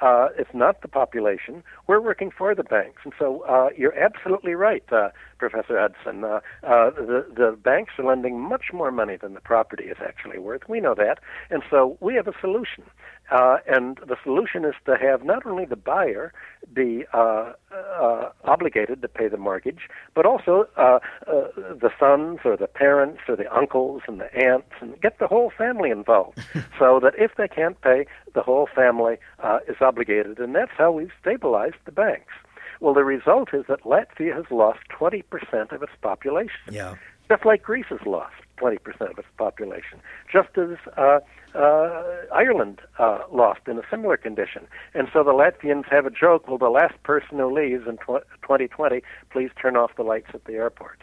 [0.00, 1.62] Uh, it's not the population.
[1.86, 5.10] We're working for the banks, and so uh, you're absolutely right, uh,
[5.40, 6.22] Professor Hudson.
[6.22, 10.38] Uh, uh, the the banks are lending much more money than the property is actually
[10.38, 10.68] worth.
[10.68, 11.18] We know that,
[11.50, 12.84] and so we have a solution.
[13.30, 16.32] Uh, and the solution is to have not only the buyer
[16.74, 22.56] be uh, uh, obligated to pay the mortgage, but also uh, uh, the sons or
[22.56, 26.38] the parents or the uncles and the aunts, and get the whole family involved,
[26.78, 30.90] so that if they can't pay, the whole family uh, is obligated, and that's how
[30.90, 32.34] we've stabilized the banks.
[32.80, 36.94] Well, the result is that Latvia has lost 20% of its population Yeah.
[37.28, 38.78] just like Greece has lost 20%
[39.10, 40.00] of its population,
[40.30, 41.20] just as uh,
[41.54, 42.02] uh,
[42.32, 44.66] Ireland uh, lost in a similar condition.
[44.94, 48.26] And so the Latvians have a joke well, the last person who leaves in tw-
[48.42, 51.02] 2020, please turn off the lights at the airport.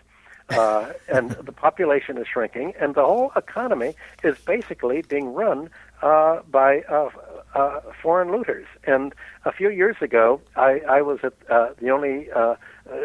[0.50, 5.70] Uh, and the population is shrinking, and the whole economy is basically being run
[6.02, 7.10] uh, by uh,
[7.54, 8.66] uh, foreign looters.
[8.86, 9.14] And
[9.46, 12.56] a few years ago, I, I was at uh, the only uh,
[12.90, 12.96] uh,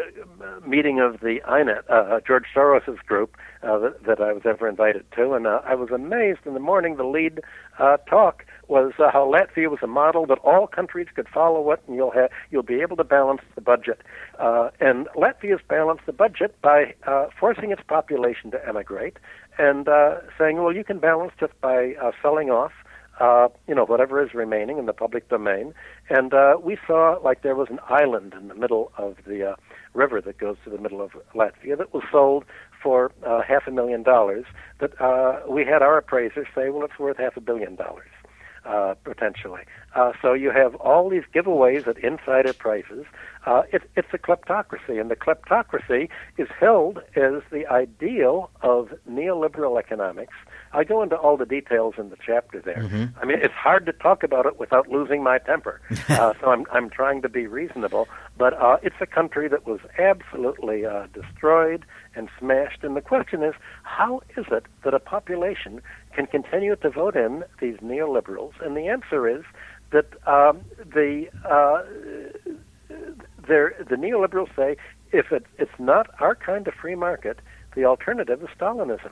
[0.65, 5.03] meeting of the INET, uh, George Soros's group, uh, that, that I was ever invited
[5.15, 6.39] to, and uh, I was amazed.
[6.45, 7.41] In the morning, the lead
[7.77, 11.79] uh, talk was uh, how Latvia was a model that all countries could follow it,
[11.85, 13.99] and you'll have you'll be able to balance the budget.
[14.39, 19.17] Uh, and Latvia's balanced the budget by uh, forcing its population to emigrate,
[19.59, 22.73] and uh, saying, well, you can balance just by uh, selling off
[23.19, 25.73] uh, you know, whatever is remaining in the public domain.
[26.09, 29.55] And uh, we saw like there was an island in the middle of the uh,
[29.93, 32.43] river that goes to the middle of Latvia that was sold
[32.81, 34.45] for uh, half a million dollars.
[34.79, 38.09] That uh, we had our appraisers say, well, it's worth half a billion dollars.
[38.65, 39.63] Uh, potentially.
[39.93, 43.05] Uh, so you have all these giveaways at insider prices.
[43.45, 46.07] Uh, it, it's a kleptocracy, and the kleptocracy
[46.37, 50.35] is held as the ideal of neoliberal economics.
[50.73, 52.77] I go into all the details in the chapter there.
[52.77, 53.17] Mm-hmm.
[53.19, 55.81] I mean, it's hard to talk about it without losing my temper.
[56.09, 58.07] uh, so I'm I'm trying to be reasonable,
[58.37, 62.83] but uh, it's a country that was absolutely uh, destroyed and smashed.
[62.83, 63.53] And the question is,
[63.83, 65.81] how is it that a population
[66.15, 68.53] can continue to vote in these neoliberals?
[68.61, 69.43] And the answer is
[69.91, 71.83] that um, the uh,
[73.47, 74.77] the neoliberals say
[75.11, 77.39] if it, it's not our kind of free market,
[77.75, 79.11] the alternative is Stalinism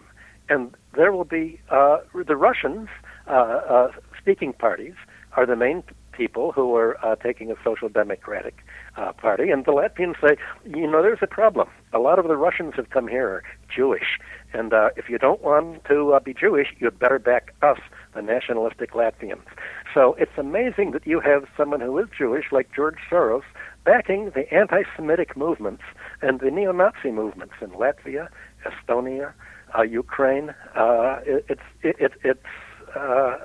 [0.51, 2.89] and there will be uh, the Russians
[3.27, 4.95] uh, uh, speaking parties
[5.37, 5.81] are the main
[6.11, 8.57] people who are uh, taking a social democratic
[8.97, 10.35] uh, party, and the Latvians say,
[10.65, 11.69] you know, there's a problem.
[11.93, 13.43] A lot of the Russians have come here are
[13.73, 14.19] Jewish,
[14.53, 17.79] and if you don't want to be Jewish, you'd better back us,
[18.13, 19.47] the nationalistic Latvians.
[19.93, 23.43] So it's amazing that you have someone who is Jewish, like George Soros,
[23.85, 25.83] backing the anti-Semitic movements
[26.21, 28.27] and the neo-Nazi movements in Latvia,
[28.65, 29.31] Estonia,
[29.79, 30.53] Ukraine.
[30.75, 32.47] Uh, it, it's it, it, it's
[32.95, 33.37] uh,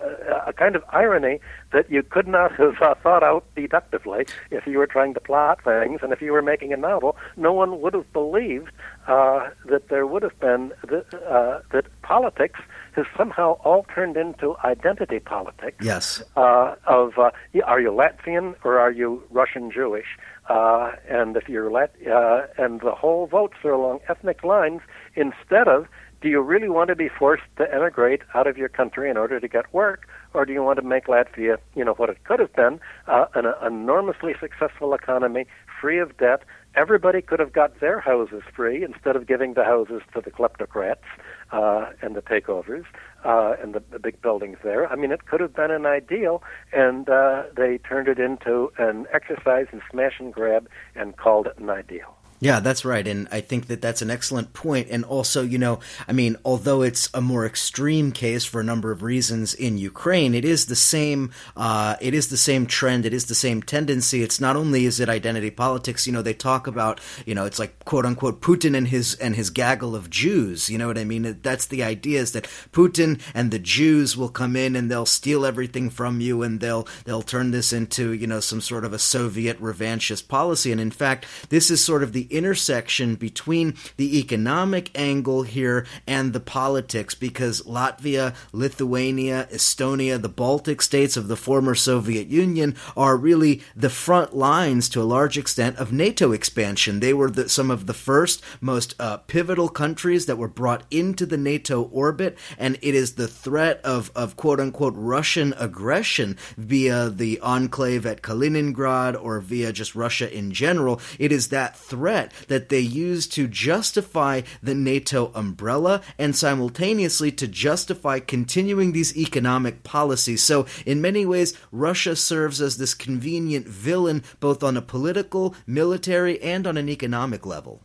[0.47, 1.41] a kind of irony
[1.73, 5.63] that you could not have uh, thought out deductively if you were trying to plot
[5.63, 8.71] things, and if you were making a novel, no one would have believed
[9.07, 12.61] uh, that there would have been th- uh, that politics
[12.93, 15.85] has somehow all turned into identity politics.
[15.85, 16.23] Yes.
[16.37, 17.31] Uh, of uh,
[17.65, 20.07] are you Latvian or are you Russian Jewish?
[20.49, 24.81] Uh, and if you're Lat, uh, and the whole votes are along ethnic lines
[25.17, 25.89] instead of
[26.21, 29.39] do you really want to be forced to emigrate out of your country in order
[29.39, 32.41] to get work, or do you want to make Latvia, you know, what it could
[32.41, 35.47] have been, uh, an, enormously successful economy,
[35.81, 36.43] free of debt?
[36.75, 41.07] Everybody could have got their houses free instead of giving the houses to the kleptocrats
[41.53, 42.85] uh, and the takeovers
[43.25, 44.91] uh, and the, the big buildings there.
[44.91, 46.43] I mean, it could have been an ideal,
[46.73, 51.59] and uh, they turned it into an exercise in smash and grab and called it
[51.59, 52.16] an ideal.
[52.39, 53.07] Yeah, that's right.
[53.07, 54.89] And I think that that's an excellent point.
[54.91, 58.91] And also, you know, I mean, although it's a more extreme case for a number
[58.91, 63.07] of reasons in Ukraine, it is the same, uh, it is the same trend.
[63.07, 64.23] It is the same tendency.
[64.23, 67.59] It's not only is it identity politics, you know, they talk about, you know, it's
[67.59, 70.69] like quote unquote Putin and his, and his gaggle of Jews.
[70.69, 71.39] You know what I mean?
[71.43, 75.47] That's the idea is that Putin and the Jews will come in and they'll steal
[75.47, 78.99] everything from you and they'll, they'll turn this into, you know, some sort of a
[78.99, 80.71] Soviet revanchist policy.
[80.71, 86.33] And in fact, this is sort of the intersection between the economic angle here and
[86.33, 93.17] the politics because Latvia, Lithuania, Estonia, the Baltic states of the former Soviet Union are
[93.17, 97.01] really the front lines to a large extent of NATO expansion.
[97.01, 101.27] They were the, some of the first, most uh, pivotal countries that were brought into
[101.27, 107.11] the NATO orbit, and it is the threat of, of quote unquote Russian aggression via
[107.11, 111.01] the enclave at Kaliningrad or via just Russia in general.
[111.19, 117.31] It is that threat threat that they use to justify the NATO umbrella and simultaneously
[117.33, 120.43] to justify continuing these economic policies.
[120.43, 126.41] So, in many ways, Russia serves as this convenient villain both on a political, military,
[126.43, 127.83] and on an economic level.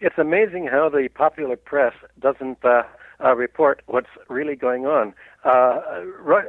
[0.00, 2.82] It's amazing how the popular press doesn't uh,
[3.22, 5.14] uh, report what's really going on.
[5.44, 5.80] Uh,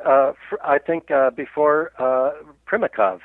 [0.05, 0.33] uh,
[0.63, 2.31] I think uh, before uh,
[2.67, 3.19] Primakov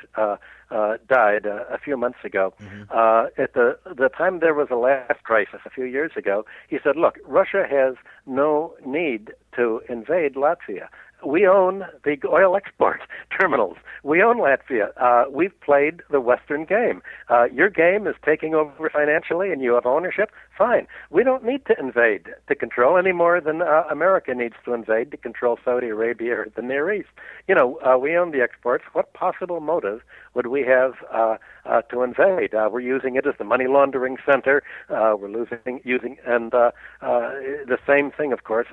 [0.71, 2.55] uh, died uh, a few months ago.
[2.61, 2.83] Mm-hmm.
[2.91, 6.79] Uh, at the the time there was a last crisis a few years ago, he
[6.83, 7.95] said, "Look, Russia has
[8.27, 10.89] no need to invade Latvia
[11.25, 13.01] we own the oil export
[13.39, 13.77] terminals.
[14.03, 14.91] We own Latvia.
[14.97, 17.03] Uh, we've played the Western game.
[17.29, 20.31] Uh, your game is taking over financially and you have ownership.
[20.57, 20.87] Fine.
[21.11, 25.11] We don't need to invade to control any more than uh, America needs to invade
[25.11, 27.09] to control Saudi Arabia or the Near East.
[27.47, 28.85] You know, uh, we own the exports.
[28.93, 30.01] What possible motive
[30.35, 32.53] would we have uh, uh, to invade?
[32.53, 34.63] We're using it as the money laundering center.
[34.89, 38.69] We're losing, using, and the same thing, of course,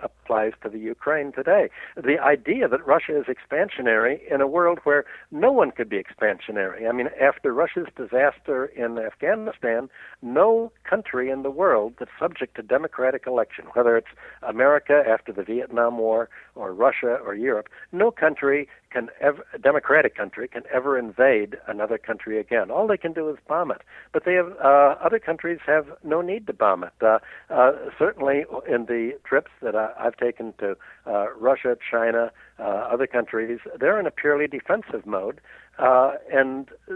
[0.00, 1.65] applies to the Ukraine today.
[1.96, 6.88] The idea that Russia is expansionary in a world where no one could be expansionary.
[6.88, 9.88] I mean, after Russia's disaster in Afghanistan,
[10.22, 14.08] no country in the world that's subject to democratic election, whether it's
[14.42, 20.16] America after the Vietnam War or Russia or Europe, no country can ever, a democratic
[20.16, 22.70] country can ever invade another country again.
[22.70, 23.82] All they can do is bomb it.
[24.12, 26.94] But they have uh, other countries have no need to bomb it.
[27.02, 27.18] Uh,
[27.50, 30.76] uh, certainly, in the trips that I, I've taken to
[31.06, 35.42] uh, Russia, China, uh, other countries, they're in a purely defensive mode.
[35.78, 36.94] Uh, and uh,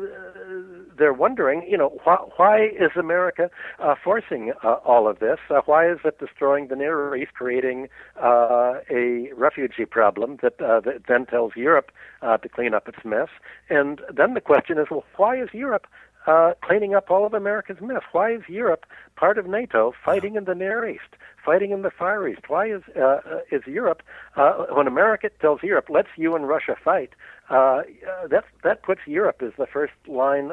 [0.99, 5.39] they're wondering, you know, why, why is America uh, forcing uh, all of this?
[5.51, 7.89] Uh, why is it destroying the Near East, creating
[8.23, 13.29] uh, a refugee problem that, that then tells Europe to clean up its mess?
[13.69, 15.87] And then the question is, well, why is Europe
[16.27, 18.03] uh, cleaning up all of America's mess?
[18.13, 22.27] Why is Europe part of NATO fighting in the Near East, fighting in the Far
[22.29, 22.49] East?
[22.49, 23.21] Why is uh,
[23.51, 24.03] is Europe
[24.37, 27.11] uh, when America tells Europe, "Let's you and Russia fight"?
[27.51, 27.83] Uh,
[28.31, 30.53] that that puts Europe as the first line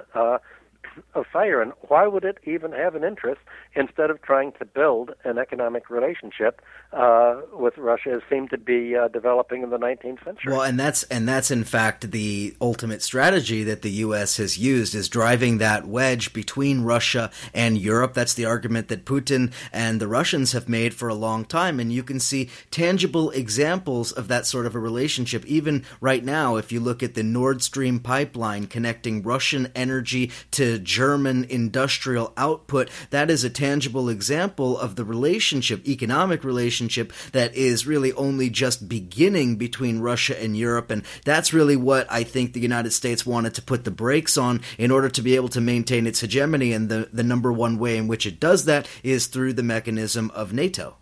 [1.14, 1.62] of fire.
[1.62, 3.42] And why would it even have an interest
[3.76, 6.62] instead of trying to build an economic relationship
[6.94, 10.54] uh, with Russia, as seemed to be uh, developing in the 19th century?
[10.54, 14.38] Well, and that's and that's in fact the ultimate strategy that the U.S.
[14.38, 18.14] has used is driving that wedge between Russia and Europe.
[18.14, 21.92] That's the argument that Putin and the Russians have made for a long time, and
[21.92, 26.56] you can see tangible examples of that sort of a relationship even right now.
[26.56, 32.90] If you look at the Nord Stream pipeline connecting Russian energy to German industrial output,
[33.10, 38.90] that is a tangible example of the relationship, economic relationship, that is really only just
[38.90, 40.92] beginning between Russia and Europe.
[40.92, 44.62] And that's really what I think the United States wanted to put the brakes on
[44.78, 46.74] in order to be able to maintain its hegemony.
[46.74, 50.32] And the, the number one way in which it does that is through the mechanism
[50.32, 50.98] of NATO.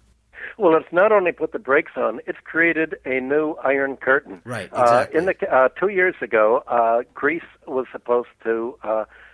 [0.58, 4.42] Well, it's not only put the brakes on; it's created a new Iron Curtain.
[4.46, 4.68] Right.
[4.68, 5.18] Exactly.
[5.18, 8.78] Uh, in the uh, two years ago, uh, Greece was supposed to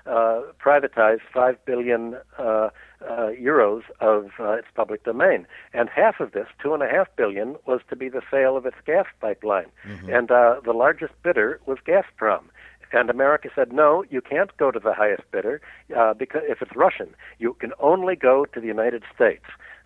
[0.05, 2.69] uh, privatized 5 billion uh,
[3.07, 5.47] uh, euros of uh, its public domain.
[5.73, 9.71] And half of this, 2.5 billion, was to be the sale of its gas pipeline.
[9.87, 10.09] Mm-hmm.
[10.09, 12.45] And uh, the largest bidder was Gazprom.
[12.93, 15.61] And America said, no, you can't go to the highest bidder
[15.97, 19.45] uh, because if it's Russian, you can only go to the United States.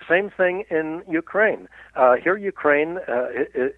[0.09, 1.67] Same thing in Ukraine.
[1.95, 3.27] Uh, here, Ukraine uh,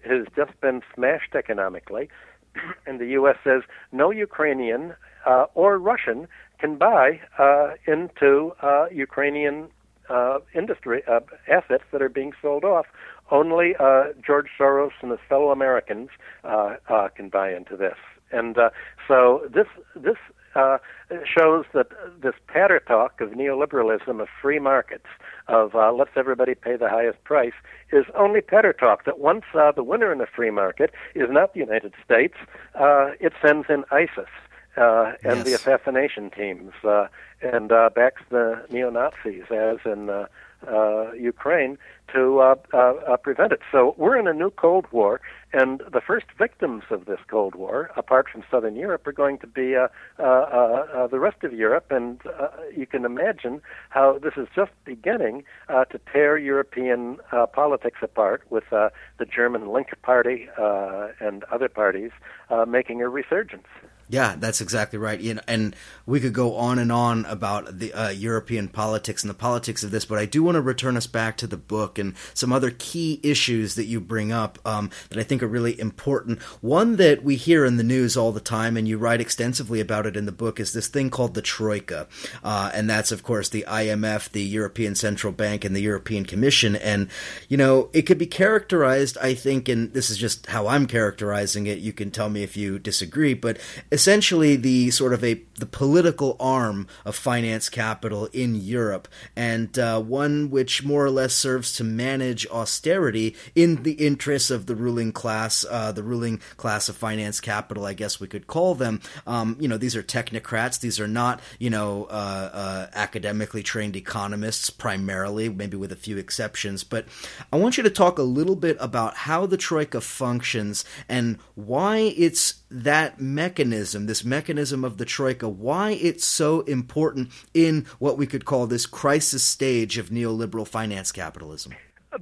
[0.04, 2.08] has just been smashed economically,
[2.86, 3.36] and the U.S.
[3.44, 3.62] says
[3.92, 4.94] no Ukrainian
[5.28, 6.26] uh, or Russian
[6.58, 9.68] can buy uh, into uh, Ukrainian
[10.08, 12.86] uh, industry uh, assets that are being sold off.
[13.30, 16.08] Only uh, George Soros and his fellow Americans
[16.44, 17.98] uh, uh, can buy into this,
[18.32, 18.70] and uh,
[19.06, 20.16] so this this
[20.54, 20.78] uh,
[21.24, 21.88] shows that
[22.22, 25.06] this patter talk of neoliberalism, of free markets,
[25.46, 27.52] of uh, let's everybody pay the highest price,
[27.92, 29.04] is only patter talk.
[29.04, 32.34] That once uh, the winner in a free market is not the United States,
[32.74, 34.30] uh, it sends in ISIS
[34.78, 35.46] uh, and yes.
[35.46, 37.06] the assassination teams uh,
[37.54, 40.26] and uh, backs the neo Nazis, as in uh,
[40.66, 41.78] uh, Ukraine,
[42.14, 43.60] to uh, uh, uh, prevent it.
[43.70, 45.20] So we're in a new Cold War,
[45.52, 49.46] and the first victims of this Cold War, apart from Southern Europe, are going to
[49.46, 51.88] be uh, uh, uh, uh, the rest of Europe.
[51.90, 53.60] And uh, you can imagine
[53.90, 59.26] how this is just beginning uh, to tear European uh, politics apart, with uh, the
[59.26, 62.10] German Link Party uh, and other parties
[62.50, 63.68] uh, making a resurgence.
[64.10, 65.20] Yeah, that's exactly right.
[65.20, 69.28] You know, and we could go on and on about the uh, European politics and
[69.28, 71.98] the politics of this, but I do want to return us back to the book
[71.98, 75.78] and some other key issues that you bring up um, that I think are really
[75.78, 76.40] important.
[76.62, 80.06] One that we hear in the news all the time, and you write extensively about
[80.06, 82.06] it in the book, is this thing called the Troika.
[82.42, 86.76] Uh, and that's, of course, the IMF, the European Central Bank, and the European Commission.
[86.76, 87.08] And,
[87.48, 91.66] you know, it could be characterized, I think, and this is just how I'm characterizing
[91.66, 91.78] it.
[91.78, 93.58] You can tell me if you disagree, but
[93.98, 100.00] essentially the sort of a the political arm of finance capital in Europe, and uh,
[100.00, 105.10] one which more or less serves to manage austerity in the interests of the ruling
[105.10, 109.00] class, uh, the ruling class of finance capital, I guess we could call them.
[109.26, 110.78] Um, you know, these are technocrats.
[110.78, 116.18] These are not you know uh, uh academically trained economists primarily, maybe with a few
[116.18, 116.84] exceptions.
[116.84, 117.06] But
[117.52, 122.14] I want you to talk a little bit about how the troika functions and why
[122.16, 128.26] it's that mechanism, this mechanism of the troika, why it's so important in what we
[128.26, 131.72] could call this crisis stage of neoliberal finance capitalism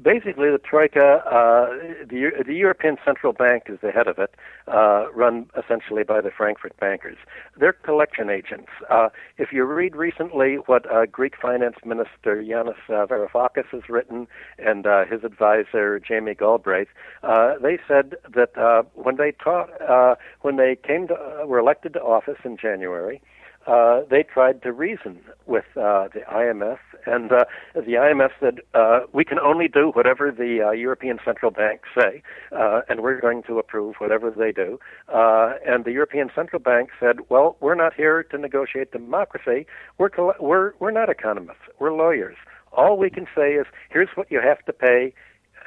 [0.03, 1.67] basically, the troika, uh,
[2.07, 4.35] the, the European Central Bank is the head of it,
[4.69, 7.17] uh, run essentially by the Frankfurt bankers.
[7.57, 8.71] They're collection agents.
[8.91, 14.27] Uh, if you read recently what uh, Greek Finance Minister Yanis uh, Varoufakis has written
[14.59, 16.89] and uh, his advisor Jamie Galbraith,
[17.23, 21.59] uh, they said that uh, when they taught, uh, when they came to, uh, were
[21.59, 23.21] elected to office in January,
[23.67, 27.45] uh, they tried to reason with uh, the IMF, and uh,
[27.75, 32.23] the IMF said, uh, "We can only do whatever the uh, European Central Bank say,
[32.53, 36.91] uh, and we're going to approve whatever they do." Uh, and the European Central Bank
[37.01, 39.67] said, "Well, we're not here to negotiate democracy.
[39.99, 41.67] We're co- we're we're not economists.
[41.79, 42.37] We're lawyers.
[42.73, 45.13] All we can say is, here's what you have to pay.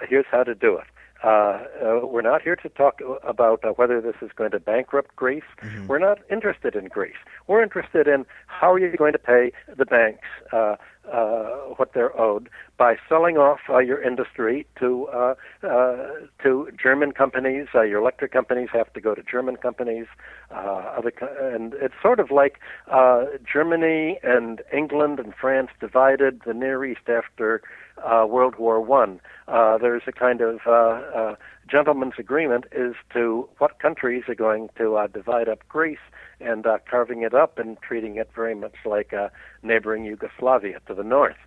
[0.08, 0.86] Here's how to do it."
[1.24, 5.16] Uh, uh, we're not here to talk about uh, whether this is going to bankrupt
[5.16, 5.44] Greece.
[5.62, 5.88] Mm-hmm.
[5.88, 7.18] We're not interested in Greece.
[7.48, 10.76] We're interested in how are you going to pay the banks uh,
[11.12, 16.08] uh, what they're owed by selling off uh, your industry to uh, uh,
[16.44, 17.68] to German companies.
[17.74, 20.06] Uh, your electric companies have to go to German companies.
[20.52, 22.60] Uh, other co- and it's sort of like
[22.92, 27.62] uh, Germany and England and France divided the Near East after
[28.04, 29.20] uh, World War One.
[29.48, 31.36] Uh, there's a kind of uh, uh,
[31.70, 35.98] gentleman's agreement as to what countries are going to uh, divide up Greece
[36.40, 39.30] and uh, carving it up and treating it very much like uh,
[39.64, 41.38] neighboring Yugoslavia to the north.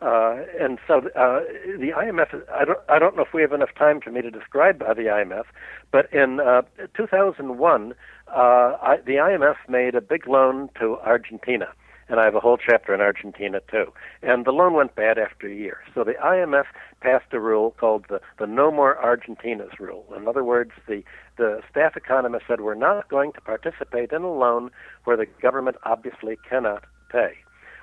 [0.00, 1.40] Uh, and so uh,
[1.78, 4.30] the IMF, I don't, I don't know if we have enough time for me to
[4.30, 5.44] describe uh, the IMF,
[5.90, 6.62] but in uh,
[6.94, 7.94] 2001,
[8.28, 11.68] uh, I, the IMF made a big loan to Argentina
[12.08, 13.92] and I have a whole chapter in Argentina too.
[14.22, 15.78] And the loan went bad after a year.
[15.94, 16.64] So the IMF
[17.00, 20.04] passed a rule called the, the No More Argentinas rule.
[20.16, 21.02] In other words, the,
[21.36, 24.70] the staff economist said we're not going to participate in a loan
[25.04, 27.32] where the government obviously cannot pay.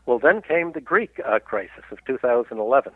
[0.05, 2.91] Well, then came the Greek uh, crisis of 2011.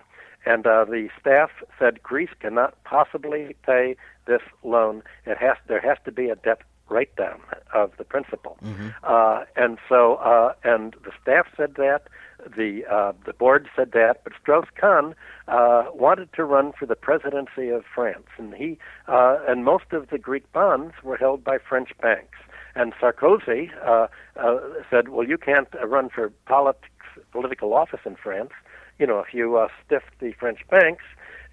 [0.46, 3.96] And uh, the staff said Greece cannot possibly pay
[4.28, 5.04] this loan.
[5.26, 7.40] It has there has to be a debt write down
[7.74, 8.58] of the principal.
[8.64, 8.90] Mm-hmm.
[9.04, 12.08] Uh, and so, uh, and the staff said that,
[12.56, 15.16] the uh, the board said that, but Strauss Kahn
[15.48, 18.78] uh, wanted to run for the presidency of France, and he
[19.08, 22.38] uh, and most of the Greek bonds were held by French banks.
[22.76, 24.60] And Sarkozy uh, uh,
[24.90, 26.92] said, "Well, you can't uh, run for politics,
[27.32, 28.52] political office in France.
[29.00, 31.04] You know, if you uh, stiff the French banks."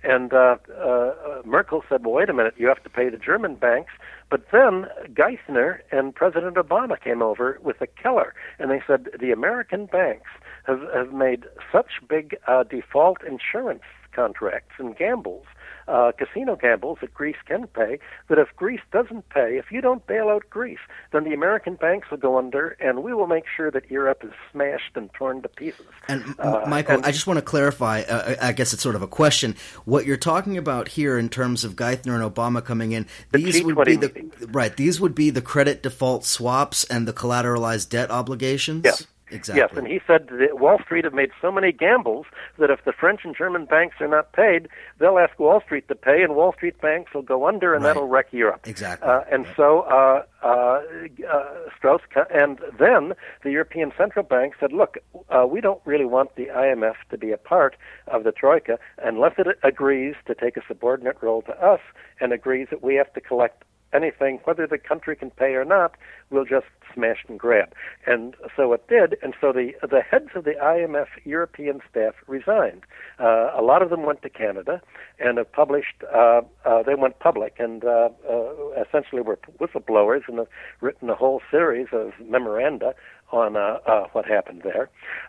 [0.05, 3.55] And uh, uh, Merkel said, well, wait a minute, you have to pay the German
[3.55, 3.93] banks.
[4.31, 9.31] But then Geithner and President Obama came over with a killer, and they said the
[9.31, 10.31] American banks
[10.65, 13.83] have, have made such big uh, default insurance
[14.15, 15.47] contracts and gambles
[15.89, 17.99] uh, casino gambles that Greece can pay,
[18.29, 20.79] that if Greece doesn't pay, if you don't bail out Greece,
[21.13, 24.33] then the American banks will go under, and we will make sure that Europe is
[24.51, 25.87] smashed and torn to pieces.
[26.09, 28.01] And uh, Michael, and, I just want to clarify.
[28.03, 29.57] Uh, I guess it's sort of a question.
[29.85, 33.85] What you're talking about here, in terms of Geithner and Obama coming in, these would
[33.85, 34.75] be the right.
[34.77, 38.83] These would be the credit default swaps and the collateralized debt obligations.
[38.85, 39.07] Yes.
[39.31, 39.61] Exactly.
[39.61, 42.27] Yes, and he said that Wall Street have made so many gambles
[42.59, 44.69] that if the French and German banks are not paid,
[44.99, 47.95] they'll ask Wall Street to pay, and Wall Street banks will go under, and right.
[47.95, 48.67] that'll wreck Europe.
[48.67, 49.09] Exactly.
[49.09, 49.57] Uh, and right.
[49.57, 50.83] so uh, uh,
[51.31, 51.45] uh,
[51.77, 52.03] Strauss,
[52.33, 54.99] and then the European Central Bank said, "Look,
[55.31, 59.33] uh, we don't really want the IMF to be a part of the troika unless
[59.39, 61.81] it agrees to take a subordinate role to us
[62.21, 63.65] and agrees that we have to collect."
[63.95, 65.95] Anything, whether the country can pay or not,
[66.31, 67.73] we'll just smash and grab.
[68.07, 69.17] And so it did.
[69.23, 72.83] And so the the heads of the IMF European staff resigned.
[73.19, 74.81] Uh, a lot of them went to Canada
[75.19, 76.03] and have published.
[76.13, 80.49] Uh, uh, they went public and uh, uh, essentially were whistleblowers and have
[80.81, 82.95] written a whole series of memoranda
[83.33, 84.89] on uh, uh, what happened there.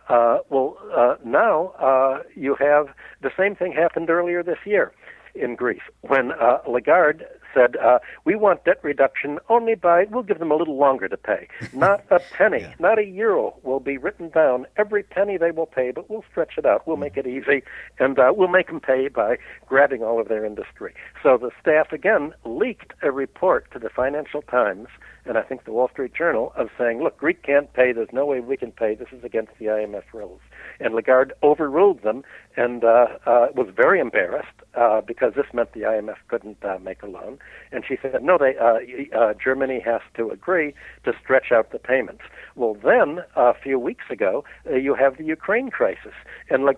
[0.10, 2.88] Uh, well, uh, now uh, you have
[3.22, 4.92] the same thing happened earlier this year
[5.34, 7.26] in Greece when uh, Lagarde
[7.56, 11.18] said, uh, "We want debt reduction only by we'll give them a little longer to
[11.18, 11.48] pay.
[11.74, 12.74] Not a penny, yeah.
[12.80, 14.68] not a euro will be written down.
[14.78, 16.86] Every penny they will pay, but we'll stretch it out.
[16.86, 17.64] We'll make it easy,
[18.00, 20.94] and uh, we'll make them pay by grabbing all of their industry."
[21.24, 24.90] So the staff again leaked a report to the Financial Times
[25.26, 27.92] and I think the Wall Street Journal of saying, "Look, Greek can't pay.
[27.92, 28.96] There's no way we can pay.
[28.96, 30.42] This is against the IMF rules."
[30.80, 32.24] And Lagarde overruled them
[32.58, 37.02] and uh, uh, was very embarrassed uh, because this meant the IMF couldn't uh, make
[37.02, 37.40] a loan.
[37.72, 40.74] And she said, no, they, uh, uh, Germany has to agree
[41.04, 42.24] to stretch out the payments.
[42.56, 46.14] Well, then, a few weeks ago, uh, you have the Ukraine crisis.
[46.50, 46.74] And uh,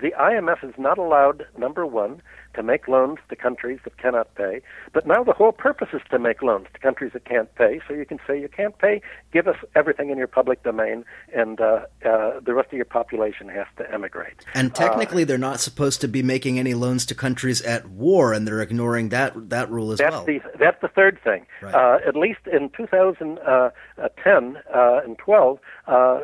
[0.00, 2.22] the IMF is not allowed, number one,
[2.56, 4.60] to make loans to countries that cannot pay.
[4.92, 7.80] But now the whole purpose is to make loans to countries that can't pay.
[7.86, 9.00] So you can say, you can't pay,
[9.32, 11.04] give us everything in your public domain,
[11.34, 14.44] and uh, uh, the rest of your population has to emigrate.
[14.54, 18.32] And technically, uh, they're not supposed to be making any loans to countries at war,
[18.32, 20.24] and they're ignoring that that rule as that's well.
[20.24, 21.46] The, that's the third thing.
[21.60, 21.74] Right.
[21.74, 26.20] Uh, at least in 2010 uh, and 12, uh,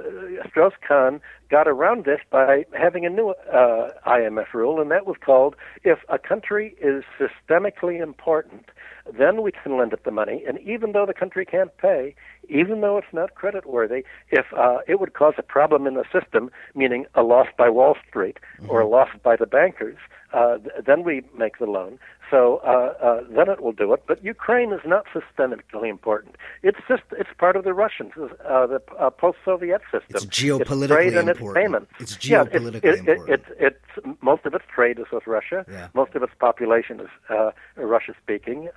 [0.48, 1.20] Strauss-Kahn
[1.52, 5.98] got around this by having a new uh, IMF rule, and that was called if
[6.08, 8.70] a country is systemically important,
[9.18, 10.42] then we can lend it the money.
[10.48, 12.14] And even though the country can't pay,
[12.48, 16.50] even though it's not creditworthy, if uh, it would cause a problem in the system,
[16.74, 18.70] meaning a loss by Wall Street mm-hmm.
[18.70, 19.98] or a loss by the bankers,
[20.32, 21.98] uh, th- then we make the loan.
[22.32, 24.04] So uh, uh, then it will do it.
[24.06, 26.36] But Ukraine is not systemically important.
[26.62, 30.16] It's just it's part of the Russians, uh, the uh, post-Soviet system.
[30.16, 31.18] It's geopolitically it's trade important.
[31.18, 31.92] and its payments.
[32.00, 33.28] It's geopolitically yeah, it, important.
[33.28, 35.66] It, it, it's most of its trade is with Russia.
[35.70, 35.88] Yeah.
[35.92, 38.70] Most of its population is uh, Russia-speaking.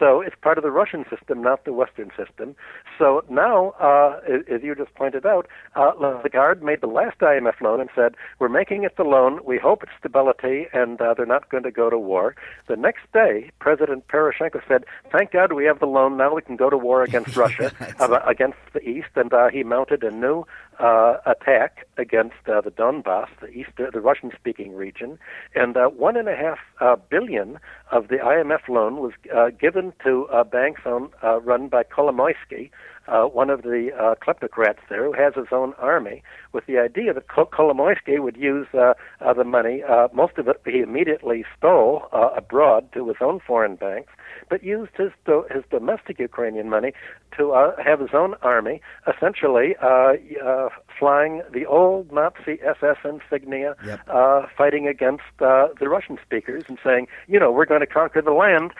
[0.00, 2.56] So it's part of the Russian system, not the Western system.
[2.98, 4.18] So now, uh,
[4.50, 5.46] as you just pointed out,
[5.76, 9.40] uh, Lagarde made the last IMF loan and said, "We're making it the loan.
[9.44, 12.34] We hope it's stability, and uh, they're not going to go to war."
[12.66, 16.16] The next day, President Poroshenko said, "Thank God we have the loan.
[16.16, 17.70] Now we can go to war against Russia,
[18.00, 20.46] uh, against the East." And uh, he mounted a new
[20.80, 25.18] uh, attack against uh, the Donbass, the East, the Russian-speaking region,
[25.54, 27.58] and uh, one and a half uh, billion
[27.92, 32.70] of the IMF loan was uh, given to uh, banks on, uh, run by Kolomoisky,
[33.08, 36.22] uh, one of the uh, kleptocrats there, who has his own army,
[36.52, 39.82] with the idea that Kol- Kolomoisky would use uh, uh, the money.
[39.82, 44.12] Uh, most of it he immediately stole uh, abroad to his own foreign banks,
[44.48, 46.92] but used his do- his domestic Ukrainian money
[47.36, 50.12] to uh, have his own army, essentially uh,
[50.44, 54.00] uh, flying the old Nazi SS insignia, Yep.
[54.08, 58.20] uh, fighting against uh, the Russian speakers and saying, you know, we're going to conquer
[58.22, 58.72] the land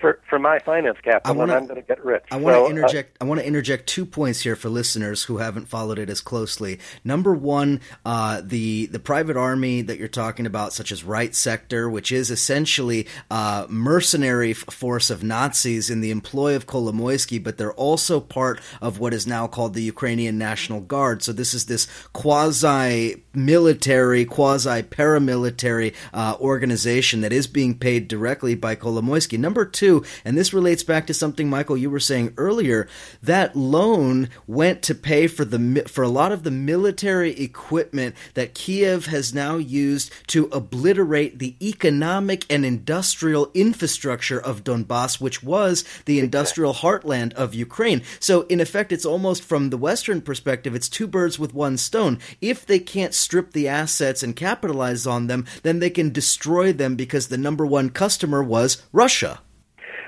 [0.00, 2.24] for for my finance capital, wanna- and I'm going to get rich.
[2.30, 3.16] I want So, to uh, interject.
[3.20, 6.78] I want to interject two points here for listeners who haven't followed it as closely.
[7.04, 11.88] Number one, uh, the the private army that you're talking about, such as Right Sector,
[11.90, 17.58] which is essentially a mercenary f- force of Nazis in the employ of Kolomoisky, but
[17.58, 21.22] they're also part of what is now called the Ukrainian National Guard.
[21.22, 28.54] So this is this quasi military, quasi paramilitary uh, organization that is being paid directly
[28.54, 29.38] by Kolomoisky.
[29.38, 29.87] Number two,
[30.24, 32.88] and this relates back to something Michael you were saying earlier,
[33.22, 38.54] that loan went to pay for the for a lot of the military equipment that
[38.54, 45.84] Kiev has now used to obliterate the economic and industrial infrastructure of Donbass, which was
[46.04, 48.02] the industrial heartland of Ukraine.
[48.20, 52.18] So in effect, it's almost from the Western perspective, it's two birds with one stone.
[52.40, 56.96] If they can't strip the assets and capitalize on them, then they can destroy them
[56.96, 59.40] because the number one customer was Russia.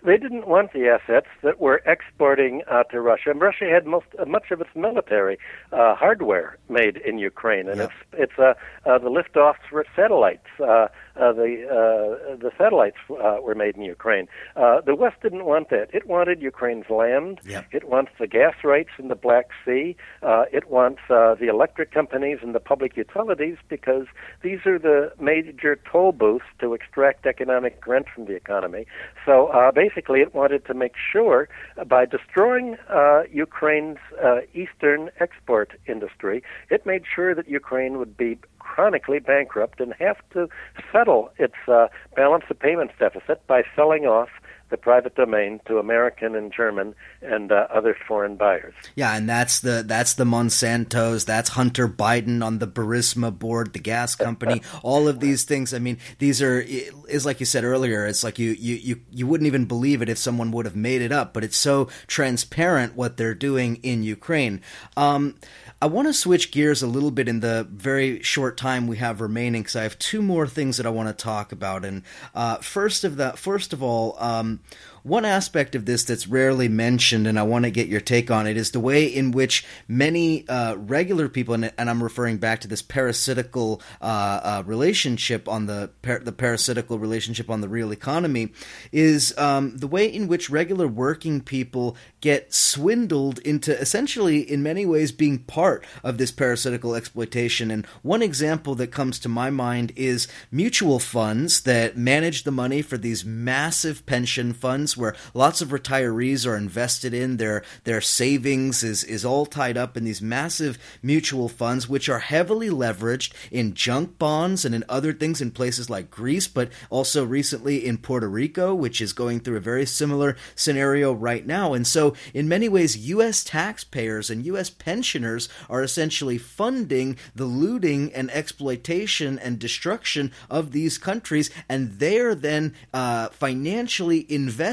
[0.05, 3.30] They didn't want the assets that were exporting uh, to Russia.
[3.30, 5.38] And Russia had most uh, much of its military
[5.72, 7.84] uh, hardware made in Ukraine, and Yeah.
[7.86, 8.55] it's it's uh,
[8.88, 10.46] uh, the liftoffs for satellites.
[10.59, 14.26] Uh, uh, the uh, the satellites uh, were made in Ukraine.
[14.57, 15.86] Uh, the West didn't want that.
[15.92, 17.40] It wanted Ukraine's land.
[17.72, 19.96] It wants the gas rights in the Black Sea.
[20.22, 24.07] Uh, it wants uh, the electric companies and the public utilities because
[24.42, 28.86] these are the major toll booths to extract economic rent from the economy.
[29.26, 35.11] So uh, basically, it wanted to make sure uh, by destroying uh, Ukraine's uh, eastern
[35.20, 40.49] export industry, it made sure that Ukraine would be chronically bankrupt and have to
[40.93, 44.28] settle its uh, balance of payments deficit by selling off
[44.70, 48.74] the private domain to American and German and uh, other foreign buyers.
[48.94, 53.78] Yeah, and that's the that's the Monsantos, that's Hunter Biden on the Burisma board, the
[53.78, 55.74] gas company, all of these things.
[55.74, 58.06] I mean, these are is like you said earlier.
[58.06, 61.02] It's like you you you you wouldn't even believe it if someone would have made
[61.02, 64.62] it up, but it's so transparent what they're doing in Ukraine.
[64.96, 65.36] Um,
[65.83, 69.22] I want to switch gears a little bit in the very short time we have
[69.22, 71.87] remaining because I have two more things that I want to talk about.
[71.87, 72.03] And
[72.35, 74.61] uh, first of that, first of all, um,
[75.03, 78.46] one aspect of this that's rarely mentioned, and I want to get your take on
[78.46, 82.61] it, is the way in which many uh, regular people, and, and, I'm referring back
[82.61, 87.92] to this parasitical uh, uh, relationship on the par- the parasitical relationship on the real
[87.92, 88.53] economy,
[88.92, 94.84] is um, the way in which regular working people get swindled into essentially, in many
[94.86, 97.70] ways, being part of this parasitical exploitation.
[97.70, 102.82] And one example that comes to my mind is mutual funds that manage the money
[102.82, 108.82] for these massive pension funds where lots of retirees are invested in their their savings
[108.82, 113.74] is is all tied up in these massive mutual funds which are heavily leveraged in
[113.74, 118.28] junk bonds and in other things in places like Greece but also recently in Puerto
[118.28, 121.72] Rico which is going through a very similar scenario right now.
[121.72, 128.12] And so in many ways US taxpayers and US pensioners are essentially funding the looting
[128.12, 134.20] and exploitation and destruction of these countries and they're then uh, financially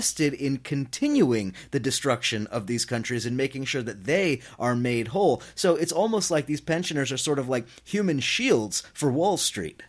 [0.08, 5.10] invested in continuing the destruction of these countries and making sure that they are made
[5.10, 5.41] whole.
[5.53, 9.84] So it's almost like these pensioners are sort of like human shields for Wall Street.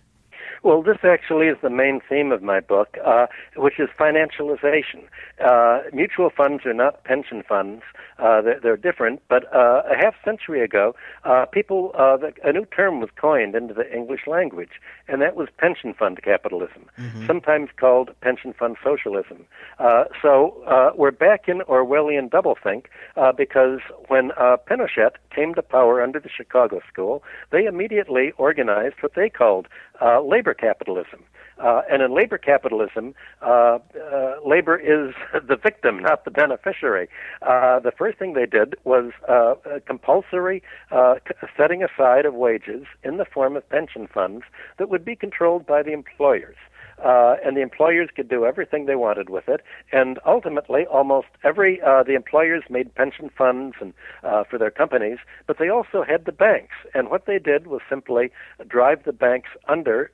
[0.63, 5.05] Well, this actually is the main theme of my book, uh, which is financialization.
[5.41, 7.83] Uh, mutual funds are not pension funds.
[8.19, 10.95] Uh, they're, they're, different, but uh, a half century ago,
[11.25, 15.37] uh, people uh, the, a new term was coined into the English language, and that
[15.37, 17.27] was pension fund capitalism, mm-hmm.
[17.27, 19.45] sometimes called pension fund socialism.
[20.21, 22.87] so we're back in Orwellian doublethink
[23.37, 24.31] because when
[24.69, 29.69] Pinochet came to power under the Chicago School, they immediately organized what they called
[30.25, 31.25] labor capitalism.
[31.59, 33.79] Uh, and in labor capitalism, uh,
[34.13, 35.15] uh, labor is
[35.49, 37.09] the victim, not the beneficiary.
[37.43, 39.55] Uh, the first thing they did was uh,
[39.87, 41.17] compulsory uh,
[41.57, 44.45] setting aside of wages in the form of pension funds
[44.79, 46.57] that would be controlled by the employers.
[47.05, 49.61] Uh, and the employers could do everything they wanted with it.
[49.93, 53.95] And ultimately, almost every uh, the employers made pension funds and
[54.25, 56.75] uh, for their companies, but they also had the banks.
[56.95, 58.31] And what they did was simply
[58.67, 60.11] drive the banks under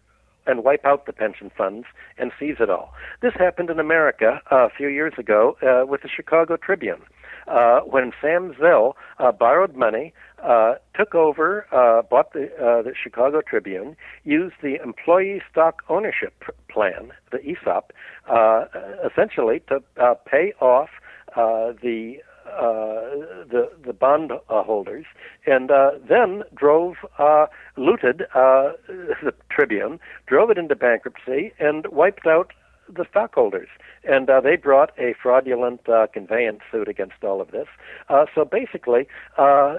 [0.46, 1.86] and wipe out the pension funds
[2.18, 2.92] and seize it all.
[3.22, 7.02] This happened in America uh, a few years ago uh, with the Chicago Tribune.
[7.46, 10.14] Uh, when Sam Zell uh, borrowed money,
[10.44, 16.44] uh, took over, uh, bought the, uh, the Chicago Tribune, used the employee stock ownership
[16.70, 17.92] plan, the ESOP,
[18.28, 18.64] uh,
[19.04, 20.90] essentially to uh, pay off
[21.36, 22.16] uh, the
[22.46, 25.06] uh, the the bond uh, holders,
[25.46, 27.46] and uh, then drove uh,
[27.78, 32.52] looted uh, the Tribune, drove it into bankruptcy, and wiped out
[32.94, 33.68] the stockholders
[34.06, 37.66] and uh, they brought a fraudulent uh, conveyance suit against all of this.
[38.08, 39.76] Uh, so basically, uh,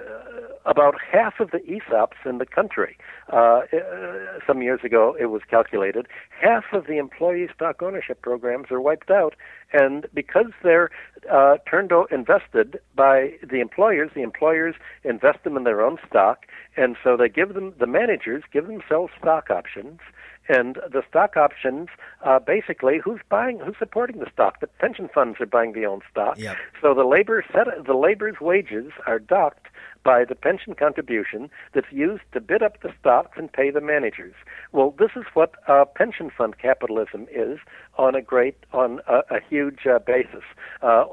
[0.65, 2.97] about half of the ESOPs in the country,
[3.31, 8.71] uh, uh, some years ago it was calculated, half of the employee stock ownership programs
[8.71, 9.35] are wiped out,
[9.73, 10.89] and because they're
[11.31, 16.45] uh, turned o- invested by the employers, the employers invest them in their own stock,
[16.75, 19.99] and so they give them the managers give themselves stock options
[20.47, 21.87] and the stock options,
[22.23, 24.59] uh, basically, who's buying, who's supporting the stock?
[24.59, 26.37] The pension funds are buying the own stock.
[26.37, 26.57] Yep.
[26.81, 29.67] So the labor set, the labor's wages are docked
[30.03, 34.35] by the pension contribution that's used to bid up the stocks and pay the managers.
[34.71, 37.59] Well, this is what uh, pension fund capitalism is
[37.97, 40.43] on a great, on a, a huge uh, basis.
[40.81, 41.05] Uh,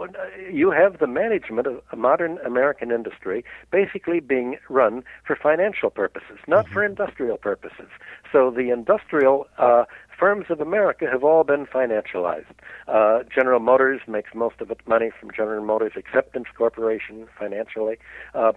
[0.50, 6.38] you have the management of a modern American industry basically being run for financial purposes,
[6.46, 6.74] not mm-hmm.
[6.74, 7.88] for industrial purposes.
[8.30, 9.84] So the industrial uh,
[10.22, 12.54] firms of America have all been financialized.
[12.86, 17.96] Uh, General Motors makes most of its money from General Motors Acceptance Corporation financially.
[18.32, 18.52] Uh,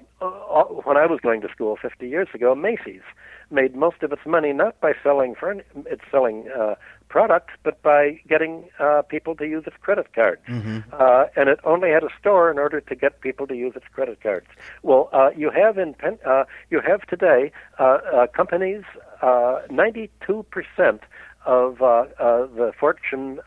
[0.85, 3.01] when I was going to school 50 years ago, Macy's
[3.49, 6.75] made most of its money not by selling furn- it's selling uh,
[7.09, 10.41] products, but by getting uh, people to use its credit cards.
[10.47, 10.79] Mm-hmm.
[10.93, 13.85] Uh, and it only had a store in order to get people to use its
[13.91, 14.47] credit cards.
[14.83, 18.83] Well, uh, you have in pen- uh, you have today uh, uh, companies.
[19.21, 21.01] Uh, 92 percent
[21.45, 23.39] of uh, uh, the Fortune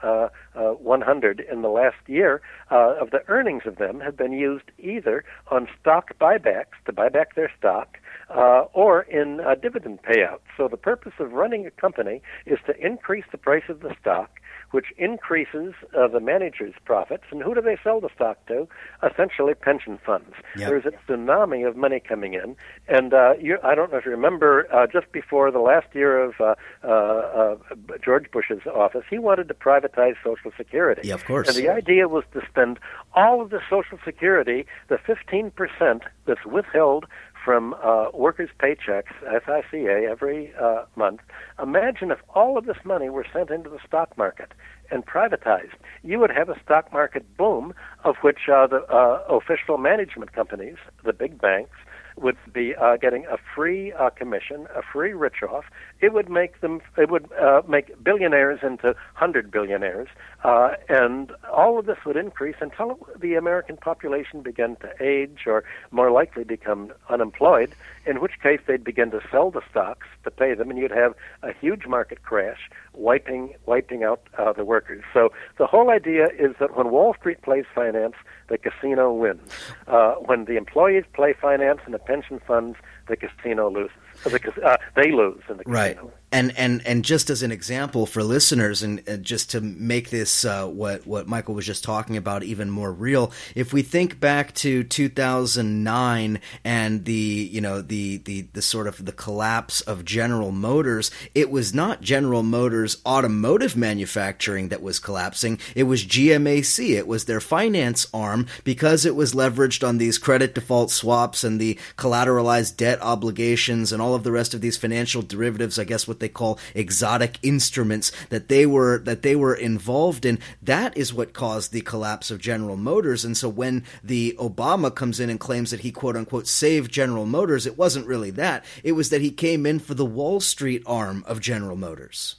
[0.59, 2.41] uh, uh 100 in the last year,
[2.71, 7.09] uh, of the earnings of them have been used either on stock buybacks to buy
[7.09, 7.99] back their stock,
[8.31, 10.41] uh, or in dividend payouts.
[10.57, 14.39] So the purpose of running a company is to increase the price of the stock
[14.71, 17.25] which increases uh, the manager's profits.
[17.31, 18.69] And who do they sell the stock to?
[19.03, 20.35] Essentially, pension funds.
[20.57, 20.69] Yep.
[20.69, 22.57] There's a tsunami of money coming in,
[22.87, 26.23] and uh, you, I don't know if you remember, uh, just before the last year
[26.23, 26.55] of uh,
[26.85, 27.57] uh, uh,
[28.05, 31.03] George Bush's office, he wanted to privatize Social Security.
[31.05, 31.49] Yeah, of course.
[31.49, 32.79] And the idea was to spend
[33.15, 37.07] all of the Social Security, the 15 percent that's withheld
[37.45, 41.21] from uh, workers' paychecks, FICA, every uh, month.
[41.63, 44.53] Imagine if all of this money were sent into the stock market
[44.91, 45.73] and privatized.
[46.03, 47.73] You would have a stock market boom
[48.05, 51.77] of which uh, the uh, official management companies, the big banks,
[52.23, 55.65] would be uh, getting a free uh, commission, a free rich off.
[56.01, 60.09] It would make them, it would uh, make billionaires into hundred billionaires,
[60.45, 65.65] uh, and all of this would increase until the American population began to age, or
[65.91, 67.75] more likely become unemployed.
[68.07, 71.15] In which case, they'd begin to sell the stocks to pay them, and you'd have
[71.43, 75.05] a huge market crash, wiping wiping out uh, the workers.
[75.13, 78.15] So the whole idea is that when Wall Street plays finance,
[78.49, 79.43] the casino wins.
[79.87, 84.08] Uh, when the employees play finance and the pension funds, the casino loses.
[84.27, 85.67] Uh, they lose in the casino.
[85.67, 85.99] Right
[86.31, 90.45] and and and just as an example for listeners and, and just to make this
[90.45, 94.55] uh, what what Michael was just talking about even more real if we think back
[94.55, 100.53] to 2009 and the you know the the the sort of the collapse of General
[100.53, 105.59] Motors it was not General Motors automotive manufacturing that was collapsing.
[105.75, 110.55] It was GMAC it was their finance arm because it was leveraged on these credit
[110.55, 114.79] default swaps and the collateralized debt obligations and all all of the rest of these
[114.79, 119.55] financial derivatives, I guess what they call exotic instruments that they were that they were
[119.55, 120.39] involved in.
[120.63, 123.23] That is what caused the collapse of General Motors.
[123.23, 127.27] And so when the Obama comes in and claims that he quote unquote saved General
[127.27, 128.65] Motors, it wasn't really that.
[128.83, 132.37] It was that he came in for the Wall Street arm of General Motors.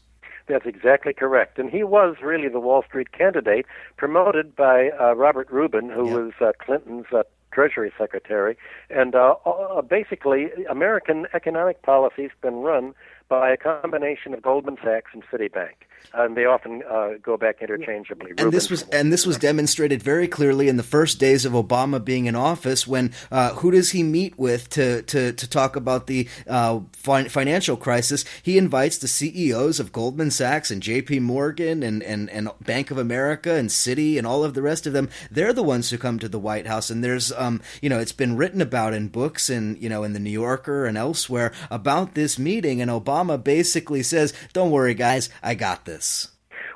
[0.48, 1.60] That's exactly correct.
[1.60, 6.32] And he was really the Wall Street candidate promoted by uh, Robert Rubin, who was
[6.42, 7.22] uh, Clinton's uh,
[7.52, 8.58] Treasury Secretary.
[8.90, 12.94] And uh, uh, basically, American economic policy has been run
[13.30, 15.76] by a combination of Goldman Sachs and Citibank
[16.14, 18.32] and they often uh, go back interchangeably.
[18.38, 22.04] And this was and this was demonstrated very clearly in the first days of Obama
[22.04, 22.88] being in office.
[22.88, 27.28] When uh, who does he meet with to to, to talk about the uh, fi-
[27.28, 28.26] financial crisis?
[28.42, 31.20] He invites the CEOs of Goldman Sachs and J.P.
[31.20, 34.94] Morgan and, and and Bank of America and Citi and all of the rest of
[34.94, 35.10] them.
[35.30, 38.12] They're the ones who come to the White House, and there's um you know it's
[38.12, 42.16] been written about in books and you know in the New Yorker and elsewhere about
[42.16, 46.30] this meeting, and Obama basically says, "Don't worry, guys, I got this."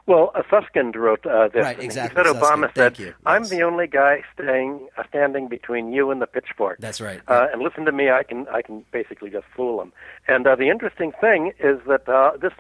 [0.06, 1.64] Well, uh, Suskind wrote uh, this.
[1.64, 2.22] Right, exactly.
[2.22, 2.98] He said Obama Suskind.
[2.98, 7.22] said, "I'm the only guy staying uh, standing between you and the pitchfork." That's right.
[7.28, 9.94] Uh, and listen to me, I can I can basically just fool them.
[10.28, 12.52] And uh, the interesting thing is that uh, this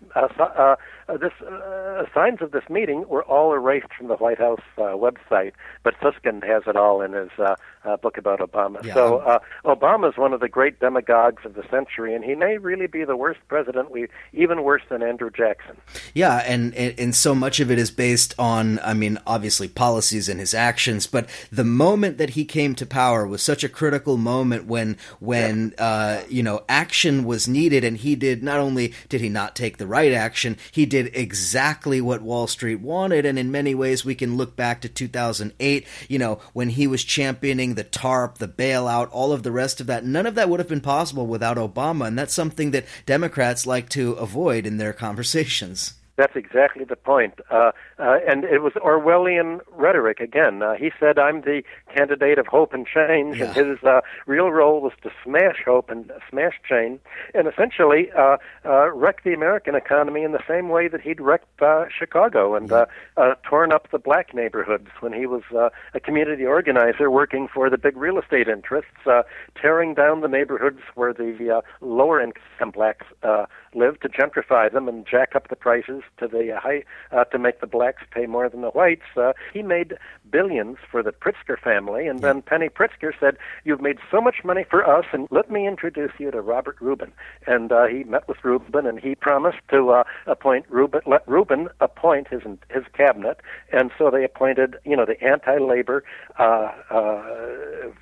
[1.07, 4.39] uh, uh, uh, this uh, signs of this meeting were all erased from the White
[4.39, 5.51] House uh, website,
[5.83, 7.55] but Suskind has it all in his uh,
[7.97, 8.83] book about Obama.
[8.83, 12.35] Yeah, so uh, Obama is one of the great demagogues of the century, and he
[12.35, 15.77] may really be the worst president we even worse than Andrew Jackson.
[16.13, 20.39] Yeah, and, and so much of it is based on, I mean, obviously policies and
[20.39, 24.65] his actions, but the moment that he came to power was such a critical moment
[24.65, 25.85] when when yeah.
[25.85, 29.77] uh, you know action was needed, and he did not only did he not take
[29.77, 34.13] the right action, he did exactly what Wall Street wanted, and in many ways we
[34.13, 39.09] can look back to 2008, you know, when he was championing the TARP, the bailout,
[39.11, 40.05] all of the rest of that.
[40.05, 43.89] None of that would have been possible without Obama, and that's something that Democrats like
[43.89, 45.95] to avoid in their conversations.
[46.15, 47.39] That's exactly the point.
[47.49, 50.61] Uh, uh, and it was Orwellian rhetoric again.
[50.61, 51.63] Uh, he said, I'm the
[51.95, 53.45] candidate of hope and change, yeah.
[53.45, 56.99] and his uh, real role was to smash hope and smash change,
[57.33, 61.61] and essentially uh, uh, wreck the American economy in the same way that he'd wrecked
[61.61, 62.85] uh, Chicago and uh,
[63.17, 67.69] uh, torn up the black neighborhoods when he was uh, a community organizer working for
[67.69, 69.23] the big real estate interests, uh,
[69.59, 74.87] tearing down the neighborhoods where the uh, lower income blacks uh, live to gentrify them
[74.87, 78.49] and jack up the prices to the high uh, to make the blacks pay more
[78.49, 79.03] than the whites.
[79.15, 79.97] Uh, he made
[80.29, 84.65] billions for the Pritzker family, and then Penny Pritzker said, "You've made so much money
[84.69, 87.11] for us, and let me introduce you to Robert Rubin."
[87.47, 91.69] And uh, he met with Rubin, and he promised to uh, appoint Rubin, let Rubin
[91.79, 93.41] appoint his his cabinet,
[93.71, 96.03] and so they appointed, you know, the anti-labor,
[96.39, 97.21] uh, uh,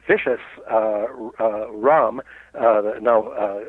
[0.07, 1.05] vicious uh,
[1.39, 2.19] uh, Rahm,
[2.59, 3.59] uh, now uh,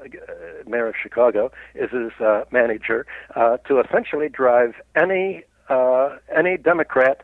[0.67, 3.07] mayor of Chicago, is his uh, manager,
[3.37, 7.23] uh, to essentially drive any uh, any Democrat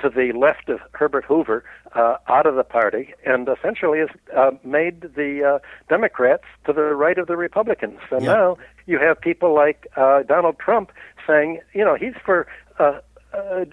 [0.00, 1.62] to the left of Herbert Hoover
[1.94, 6.82] uh, out of the party, and essentially has uh, made the uh, Democrats to the
[6.94, 7.98] right of the Republicans.
[8.08, 8.32] So Yeah.
[8.32, 10.92] now you have people like uh, Donald Trump
[11.26, 12.46] saying, you know, he's for.
[12.78, 13.00] Uh,
[13.32, 13.64] uh,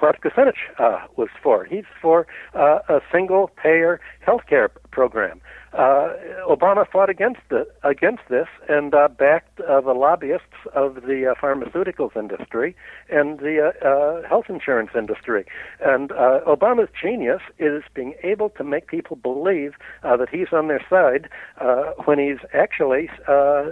[0.00, 1.64] what Kucinich uh, was for.
[1.64, 5.40] He's for uh, a single payer health care program.
[5.76, 6.08] Uh,
[6.48, 11.34] Obama fought against the, against this and uh, backed uh, the lobbyists of the uh,
[11.40, 12.74] pharmaceuticals industry
[13.10, 15.44] and the uh, uh, health insurance industry.
[15.84, 20.84] And uh, Obama's genius is being able to make people believe that he's on their
[20.88, 21.28] side
[21.60, 23.64] uh, when he's actually uh,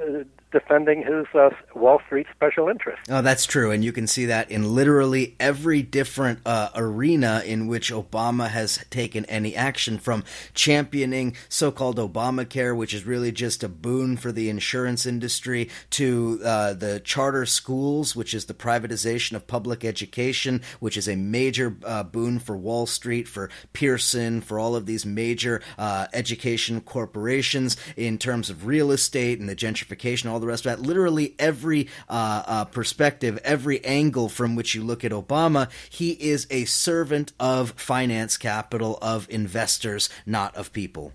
[0.54, 3.02] defending his uh, Wall Street special interest.
[3.10, 7.66] Oh, that's true, and you can see that in literally every different uh, arena in
[7.66, 10.22] which Obama has taken any action, from
[10.54, 16.72] championing so-called Obamacare, which is really just a boon for the insurance industry, to uh,
[16.72, 22.04] the charter schools, which is the privatization of public education, which is a major uh,
[22.04, 28.18] boon for Wall Street, for Pearson, for all of these major uh, education corporations in
[28.18, 30.86] terms of real estate and the gentrification, all the rest of that.
[30.86, 36.46] Literally every uh, uh, perspective, every angle from which you look at Obama, he is
[36.50, 41.12] a servant of finance capital, of investors, not of people.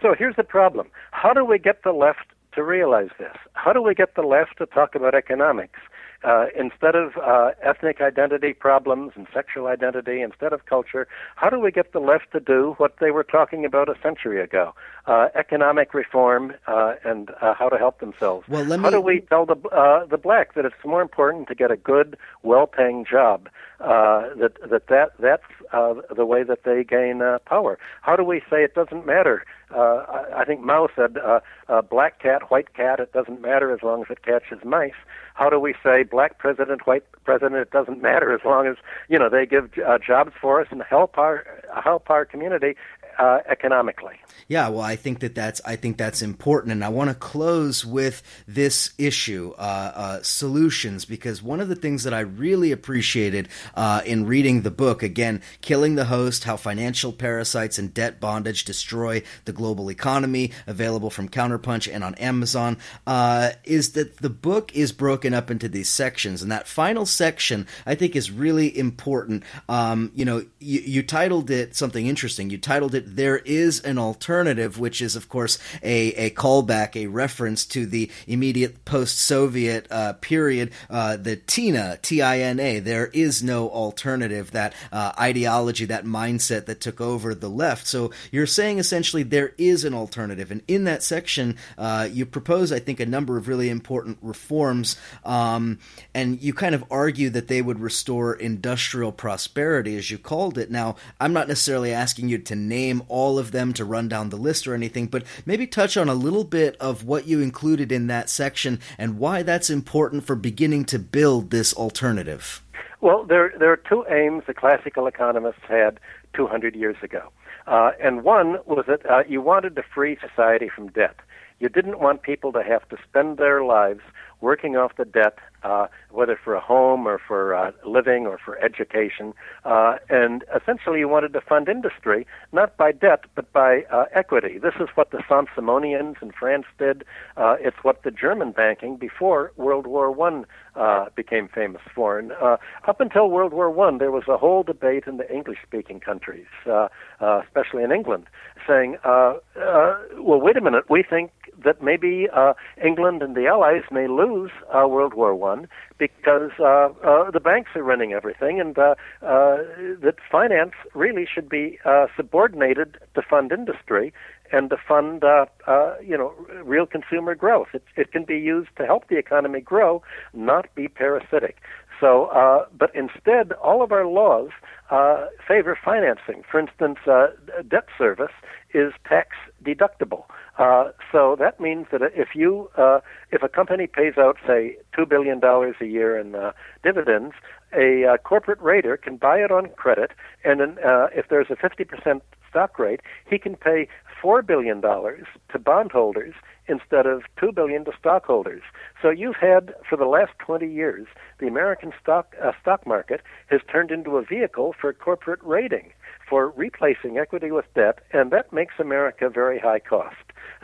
[0.00, 0.88] So here's the problem.
[1.10, 3.36] How do we get the left to realize this?
[3.54, 5.80] How do we get the left to talk about economics?
[6.24, 11.60] Uh, instead of uh, ethnic identity problems and sexual identity, instead of culture, how do
[11.60, 14.74] we get the left to do what they were talking about a century ago?
[15.06, 18.48] Uh, economic reform uh, and uh, how to help themselves.
[18.48, 21.46] Well, let how me- do we tell the uh, the black that it's more important
[21.48, 23.48] to get a good, well-paying job?
[23.80, 25.42] Uh, that that that that's
[25.72, 27.78] uh, the way that they gain uh, power.
[28.02, 31.82] How do we say it doesn't matter uh, I I think Mao said, uh, uh,
[31.82, 34.92] black cat, white cat, it doesn't matter as long as it catches mice.
[35.34, 38.76] How do we say black president, white president, it doesn't matter as long as,
[39.08, 41.44] you know, they give uh, jobs for us and help our,
[41.82, 42.76] help our community
[43.18, 44.14] uh, economically.
[44.46, 47.84] Yeah, well, I think that that's I think that's important, and I want to close
[47.84, 53.48] with this issue, uh, uh, solutions, because one of the things that I really appreciated
[53.74, 58.64] uh, in reading the book, again, "Killing the Host: How Financial Parasites and Debt Bondage
[58.64, 64.74] Destroy the Global Economy," available from Counterpunch and on Amazon, uh, is that the book
[64.74, 69.42] is broken up into these sections, and that final section I think is really important.
[69.68, 72.48] Um, you know, you, you titled it something interesting.
[72.48, 77.06] You titled it there is an alternative, which is, of course, a, a callback, a
[77.06, 82.80] reference to the immediate post Soviet uh, period, uh, the TINA, T I N A.
[82.80, 87.86] There is no alternative, that uh, ideology, that mindset that took over the left.
[87.86, 90.50] So you're saying essentially there is an alternative.
[90.50, 94.96] And in that section, uh, you propose, I think, a number of really important reforms.
[95.24, 95.78] Um,
[96.14, 100.70] and you kind of argue that they would restore industrial prosperity, as you called it.
[100.70, 104.30] Now, I'm not necessarily asking you to name name all of them to run down
[104.30, 107.92] the list or anything, but maybe touch on a little bit of what you included
[107.92, 112.62] in that section and why that's important for beginning to build this alternative.
[113.00, 116.00] Well, there, there are two aims the classical economists had
[116.34, 117.30] 200 years ago.
[117.66, 121.16] Uh, and one was that uh, you wanted to free society from debt.
[121.60, 124.00] You didn't want people to have to spend their lives
[124.40, 128.58] working off the debt, uh, whether for a home or for uh, living or for
[128.62, 129.34] education.
[129.64, 134.58] Uh, and essentially, you wanted to fund industry not by debt but by uh, equity.
[134.58, 137.04] This is what the Saint-Simonians in France did.
[137.36, 140.46] Uh, it's what the German banking before World War One
[140.76, 142.18] uh, became famous for.
[142.18, 142.56] And uh,
[142.86, 146.88] up until World War One, there was a whole debate in the English-speaking countries, uh,
[147.20, 148.26] uh, especially in England,
[148.66, 150.84] saying, uh, uh, "Well, wait a minute.
[150.88, 151.32] We think
[151.64, 152.54] that maybe uh,
[152.84, 155.68] England and the Allies may lose uh, World War One
[155.98, 159.58] because uh, uh, the banks are running everything, and uh, uh,
[160.00, 164.12] that finance really should be uh, subordinated to fund industry
[164.52, 166.32] and to fund, uh, uh, you know,
[166.64, 167.68] real consumer growth.
[167.74, 170.02] It, it can be used to help the economy grow,
[170.32, 171.56] not be parasitic.
[172.00, 174.50] So, uh, but instead, all of our laws
[174.90, 176.42] uh, favor financing.
[176.50, 177.28] For instance, uh,
[177.68, 178.32] debt service
[178.72, 180.24] is tax deductible.
[180.58, 183.00] Uh, so that means that if you, uh,
[183.30, 186.52] if a company pays out, say, two billion dollars a year in uh,
[186.82, 187.34] dividends,
[187.72, 190.12] a corporate raider can buy it on credit,
[190.42, 190.78] and then,
[191.14, 193.88] if there's a 50% stock rate, he can pay
[194.20, 196.34] four billion dollars to bondholders
[196.68, 198.62] instead of two billion to stockholders.
[199.00, 201.06] So you've had for the last 20 years,
[201.38, 205.92] the American stock uh, stock market has turned into a vehicle for corporate raiding,
[206.28, 210.16] for replacing equity with debt, and that makes America very high cost.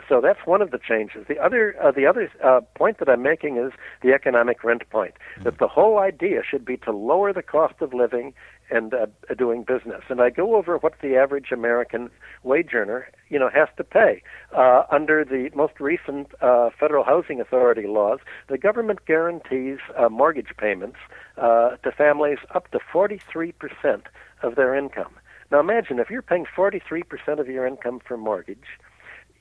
[0.07, 1.25] So that's one of the changes.
[1.27, 3.71] The other, uh, the other uh, point that I'm making is
[4.01, 5.15] the economic rent point.
[5.43, 8.33] That the whole idea should be to lower the cost of living
[8.69, 9.07] and uh,
[9.37, 10.03] doing business.
[10.09, 12.09] And I go over what the average American
[12.43, 14.21] wage earner, you know, has to pay
[14.55, 18.19] uh, under the most recent uh, federal housing authority laws.
[18.47, 20.97] The government guarantees uh, mortgage payments
[21.37, 24.03] uh, to families up to 43 percent
[24.41, 25.13] of their income.
[25.51, 28.79] Now imagine if you're paying 43 percent of your income for mortgage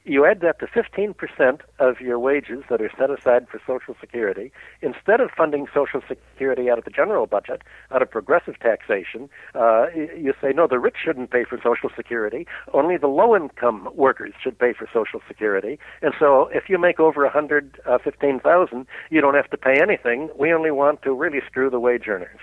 [0.05, 4.53] you add that to 15% of your wages that are set aside for Social Security.
[4.83, 9.87] Instead of funding Social Security out of the general budget, out of progressive taxation, uh,
[9.95, 12.47] you say, no, the rich shouldn't pay for Social Security.
[12.73, 15.79] Only the low income workers should pay for Social Security.
[16.03, 20.29] And so if you make over 115000 uh, you don't have to pay anything.
[20.39, 22.41] We only want to really screw the wage earners.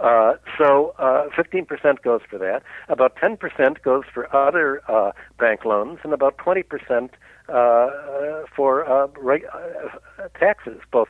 [0.00, 2.62] Uh, so uh, 15% goes for that.
[2.88, 7.10] About 10% goes for other uh, bank loans, and about 20%
[7.48, 11.08] uh, for uh, reg- uh, taxes, both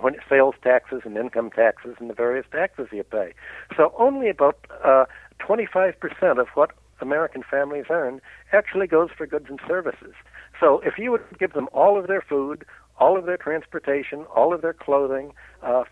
[0.00, 3.32] when sales taxes and income taxes and the various taxes you pay.
[3.76, 5.06] So only about uh,
[5.40, 5.94] 25%
[6.38, 6.70] of what
[7.00, 8.20] American families earn
[8.52, 10.14] actually goes for goods and services.
[10.60, 12.64] So if you would give them all of their food,
[13.00, 15.32] all of their transportation, all of their clothing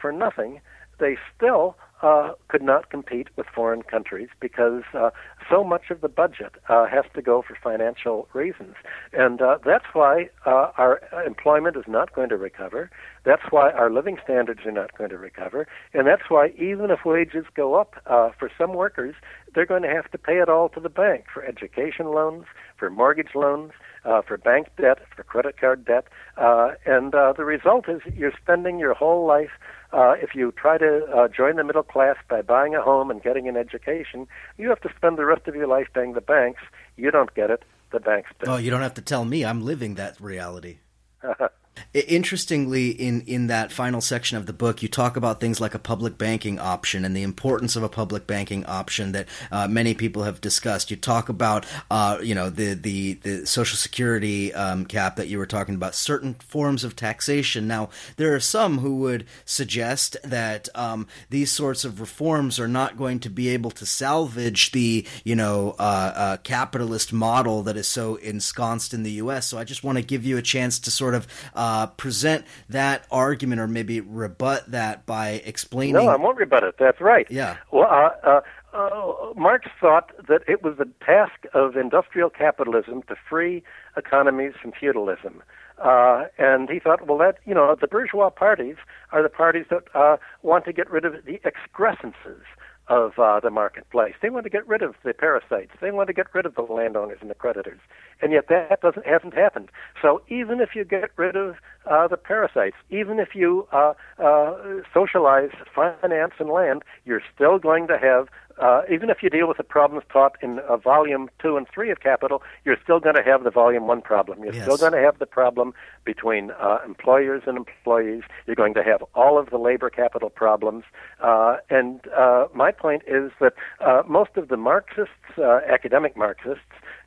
[0.01, 0.61] for nothing,
[0.99, 5.11] they still uh, could not compete with foreign countries because uh,
[5.51, 8.75] so much of the budget uh, has to go for financial reasons.
[9.13, 12.91] And uh, that's why uh, our employment is not going to recover.
[13.27, 15.67] That's why our living standards are not going to recover.
[15.93, 19.17] And that's why, even if wages go up uh, for some workers,
[19.53, 22.45] they're going to have to pay it all to the bank for education loans,
[22.79, 23.73] for mortgage loans,
[24.05, 26.07] uh, for bank debt, for credit card debt.
[26.37, 29.51] Uh, and uh, the result is you're spending your whole life
[29.93, 33.25] uh, if you try to uh, join the middle class by buying a home and
[33.25, 36.61] getting an education, you have to spend the rest of your life paying the banks.
[36.97, 37.65] You don't get it.
[37.91, 38.49] the banks do.
[38.51, 39.45] Oh, you don't have to tell me.
[39.45, 40.79] I'm living that reality.
[41.93, 45.79] Interestingly, in, in that final section of the book, you talk about things like a
[45.79, 50.23] public banking option and the importance of a public banking option that uh, many people
[50.25, 50.91] have discussed.
[50.91, 55.39] You talk about, uh, you know, the the, the Social Security um, cap that you
[55.39, 57.67] were talking about, certain forms of taxation.
[57.67, 62.97] Now, there are some who would suggest that um, these sorts of reforms are not
[62.97, 67.87] going to be able to salvage the, you know, uh, uh capitalist model that is
[67.87, 69.47] so ensconced in the U.S.
[69.47, 71.27] So I just want to give you a chance to sort of
[71.67, 75.95] uh, present that argument or maybe rebut that by explaining.
[75.95, 76.77] No, I won't rebut it.
[76.79, 77.27] That's right.
[77.29, 77.57] Yeah.
[77.73, 78.41] Well, uh, uh,
[78.73, 83.65] uh, Marx thought that it was the task of industrial capitalism to free
[83.97, 85.43] economies from feudalism.
[85.79, 88.77] Uh, and he thought, well, that you know, the bourgeois parties
[89.11, 92.45] are the parties that uh, want to get rid of the excrescences
[92.89, 94.15] of uh, the marketplace.
[94.23, 95.73] They want to get rid of the parasites.
[95.81, 97.81] They want to get rid of the landowners and the creditors,
[98.23, 99.71] and yet that doesn't hasn't happened.
[100.01, 101.57] So even if you get rid of
[101.91, 104.55] uh, the parasites, even if you uh, uh,
[104.93, 109.57] socialize finance and land, you're still going to have uh, even if you deal with
[109.57, 113.23] the problems taught in uh, volume two and three of Capital, you're still going to
[113.23, 114.43] have the volume one problem.
[114.43, 114.65] You're yes.
[114.65, 115.75] still going to have the problem
[116.05, 118.23] between uh, employers and employees.
[118.47, 120.85] You're going to have all of the labor capital problems.
[121.21, 126.63] Uh, and uh, my point is that uh, most of the Marxists, uh, academic Marxists,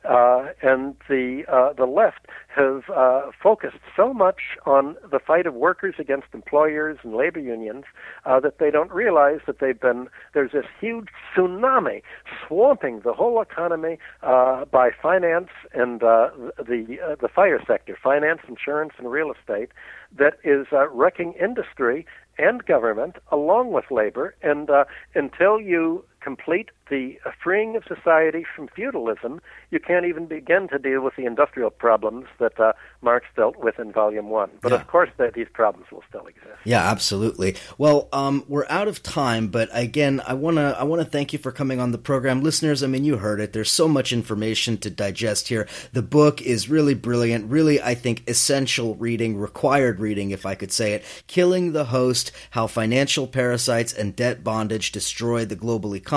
[0.08, 5.54] uh, and the uh, the left has uh, focused so much on the fight of
[5.54, 7.84] workers against employers and labor unions
[8.24, 12.02] uh, that they don't realize that they've been there's this huge tsunami
[12.46, 18.92] swamping the whole economy uh, by finance and uh, the the fire sector, finance, insurance,
[18.98, 19.70] and real estate,
[20.16, 22.06] that is wrecking industry
[22.38, 24.34] and government along with labor.
[24.42, 29.40] And uh, until you complete the freeing of society from feudalism,
[29.70, 33.78] you can't even begin to deal with the industrial problems that uh, Marx dealt with
[33.78, 34.50] in Volume One.
[34.60, 34.80] But yeah.
[34.80, 36.58] of course, these problems will still exist.
[36.64, 37.56] Yeah, absolutely.
[37.78, 41.52] Well, um, we're out of time, but again, I wanna I wanna thank you for
[41.52, 42.82] coming on the program, listeners.
[42.82, 43.52] I mean, you heard it.
[43.52, 45.68] There's so much information to digest here.
[45.92, 47.50] The book is really brilliant.
[47.50, 51.04] Really, I think essential reading, required reading, if I could say it.
[51.28, 56.09] Killing the Host: How Financial Parasites and Debt Bondage Destroy the Global Economy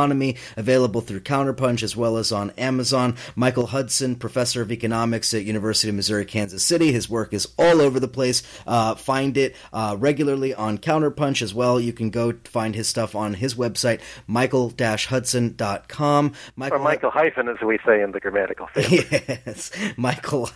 [0.57, 3.15] available through Counterpunch as well as on Amazon.
[3.35, 6.91] Michael Hudson, professor of economics at University of Missouri Kansas City.
[6.91, 8.43] His work is all over the place.
[8.65, 11.79] Uh, find it uh, regularly on Counterpunch as well.
[11.79, 16.33] You can go find his stuff on his website, michael-hudson.com.
[16.55, 19.05] Michael, or Michael hyphen, as we say in the grammatical family.
[19.45, 20.49] Yes, Michael,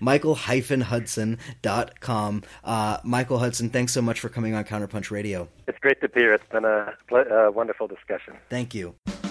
[0.00, 2.42] michael-hudson.com.
[2.64, 5.48] Uh, Michael Hudson, thanks so much for coming on Counterpunch Radio.
[5.66, 6.34] It's great to be here.
[6.34, 8.34] It's been a, a wonderful discussion.
[8.70, 9.27] Thank you.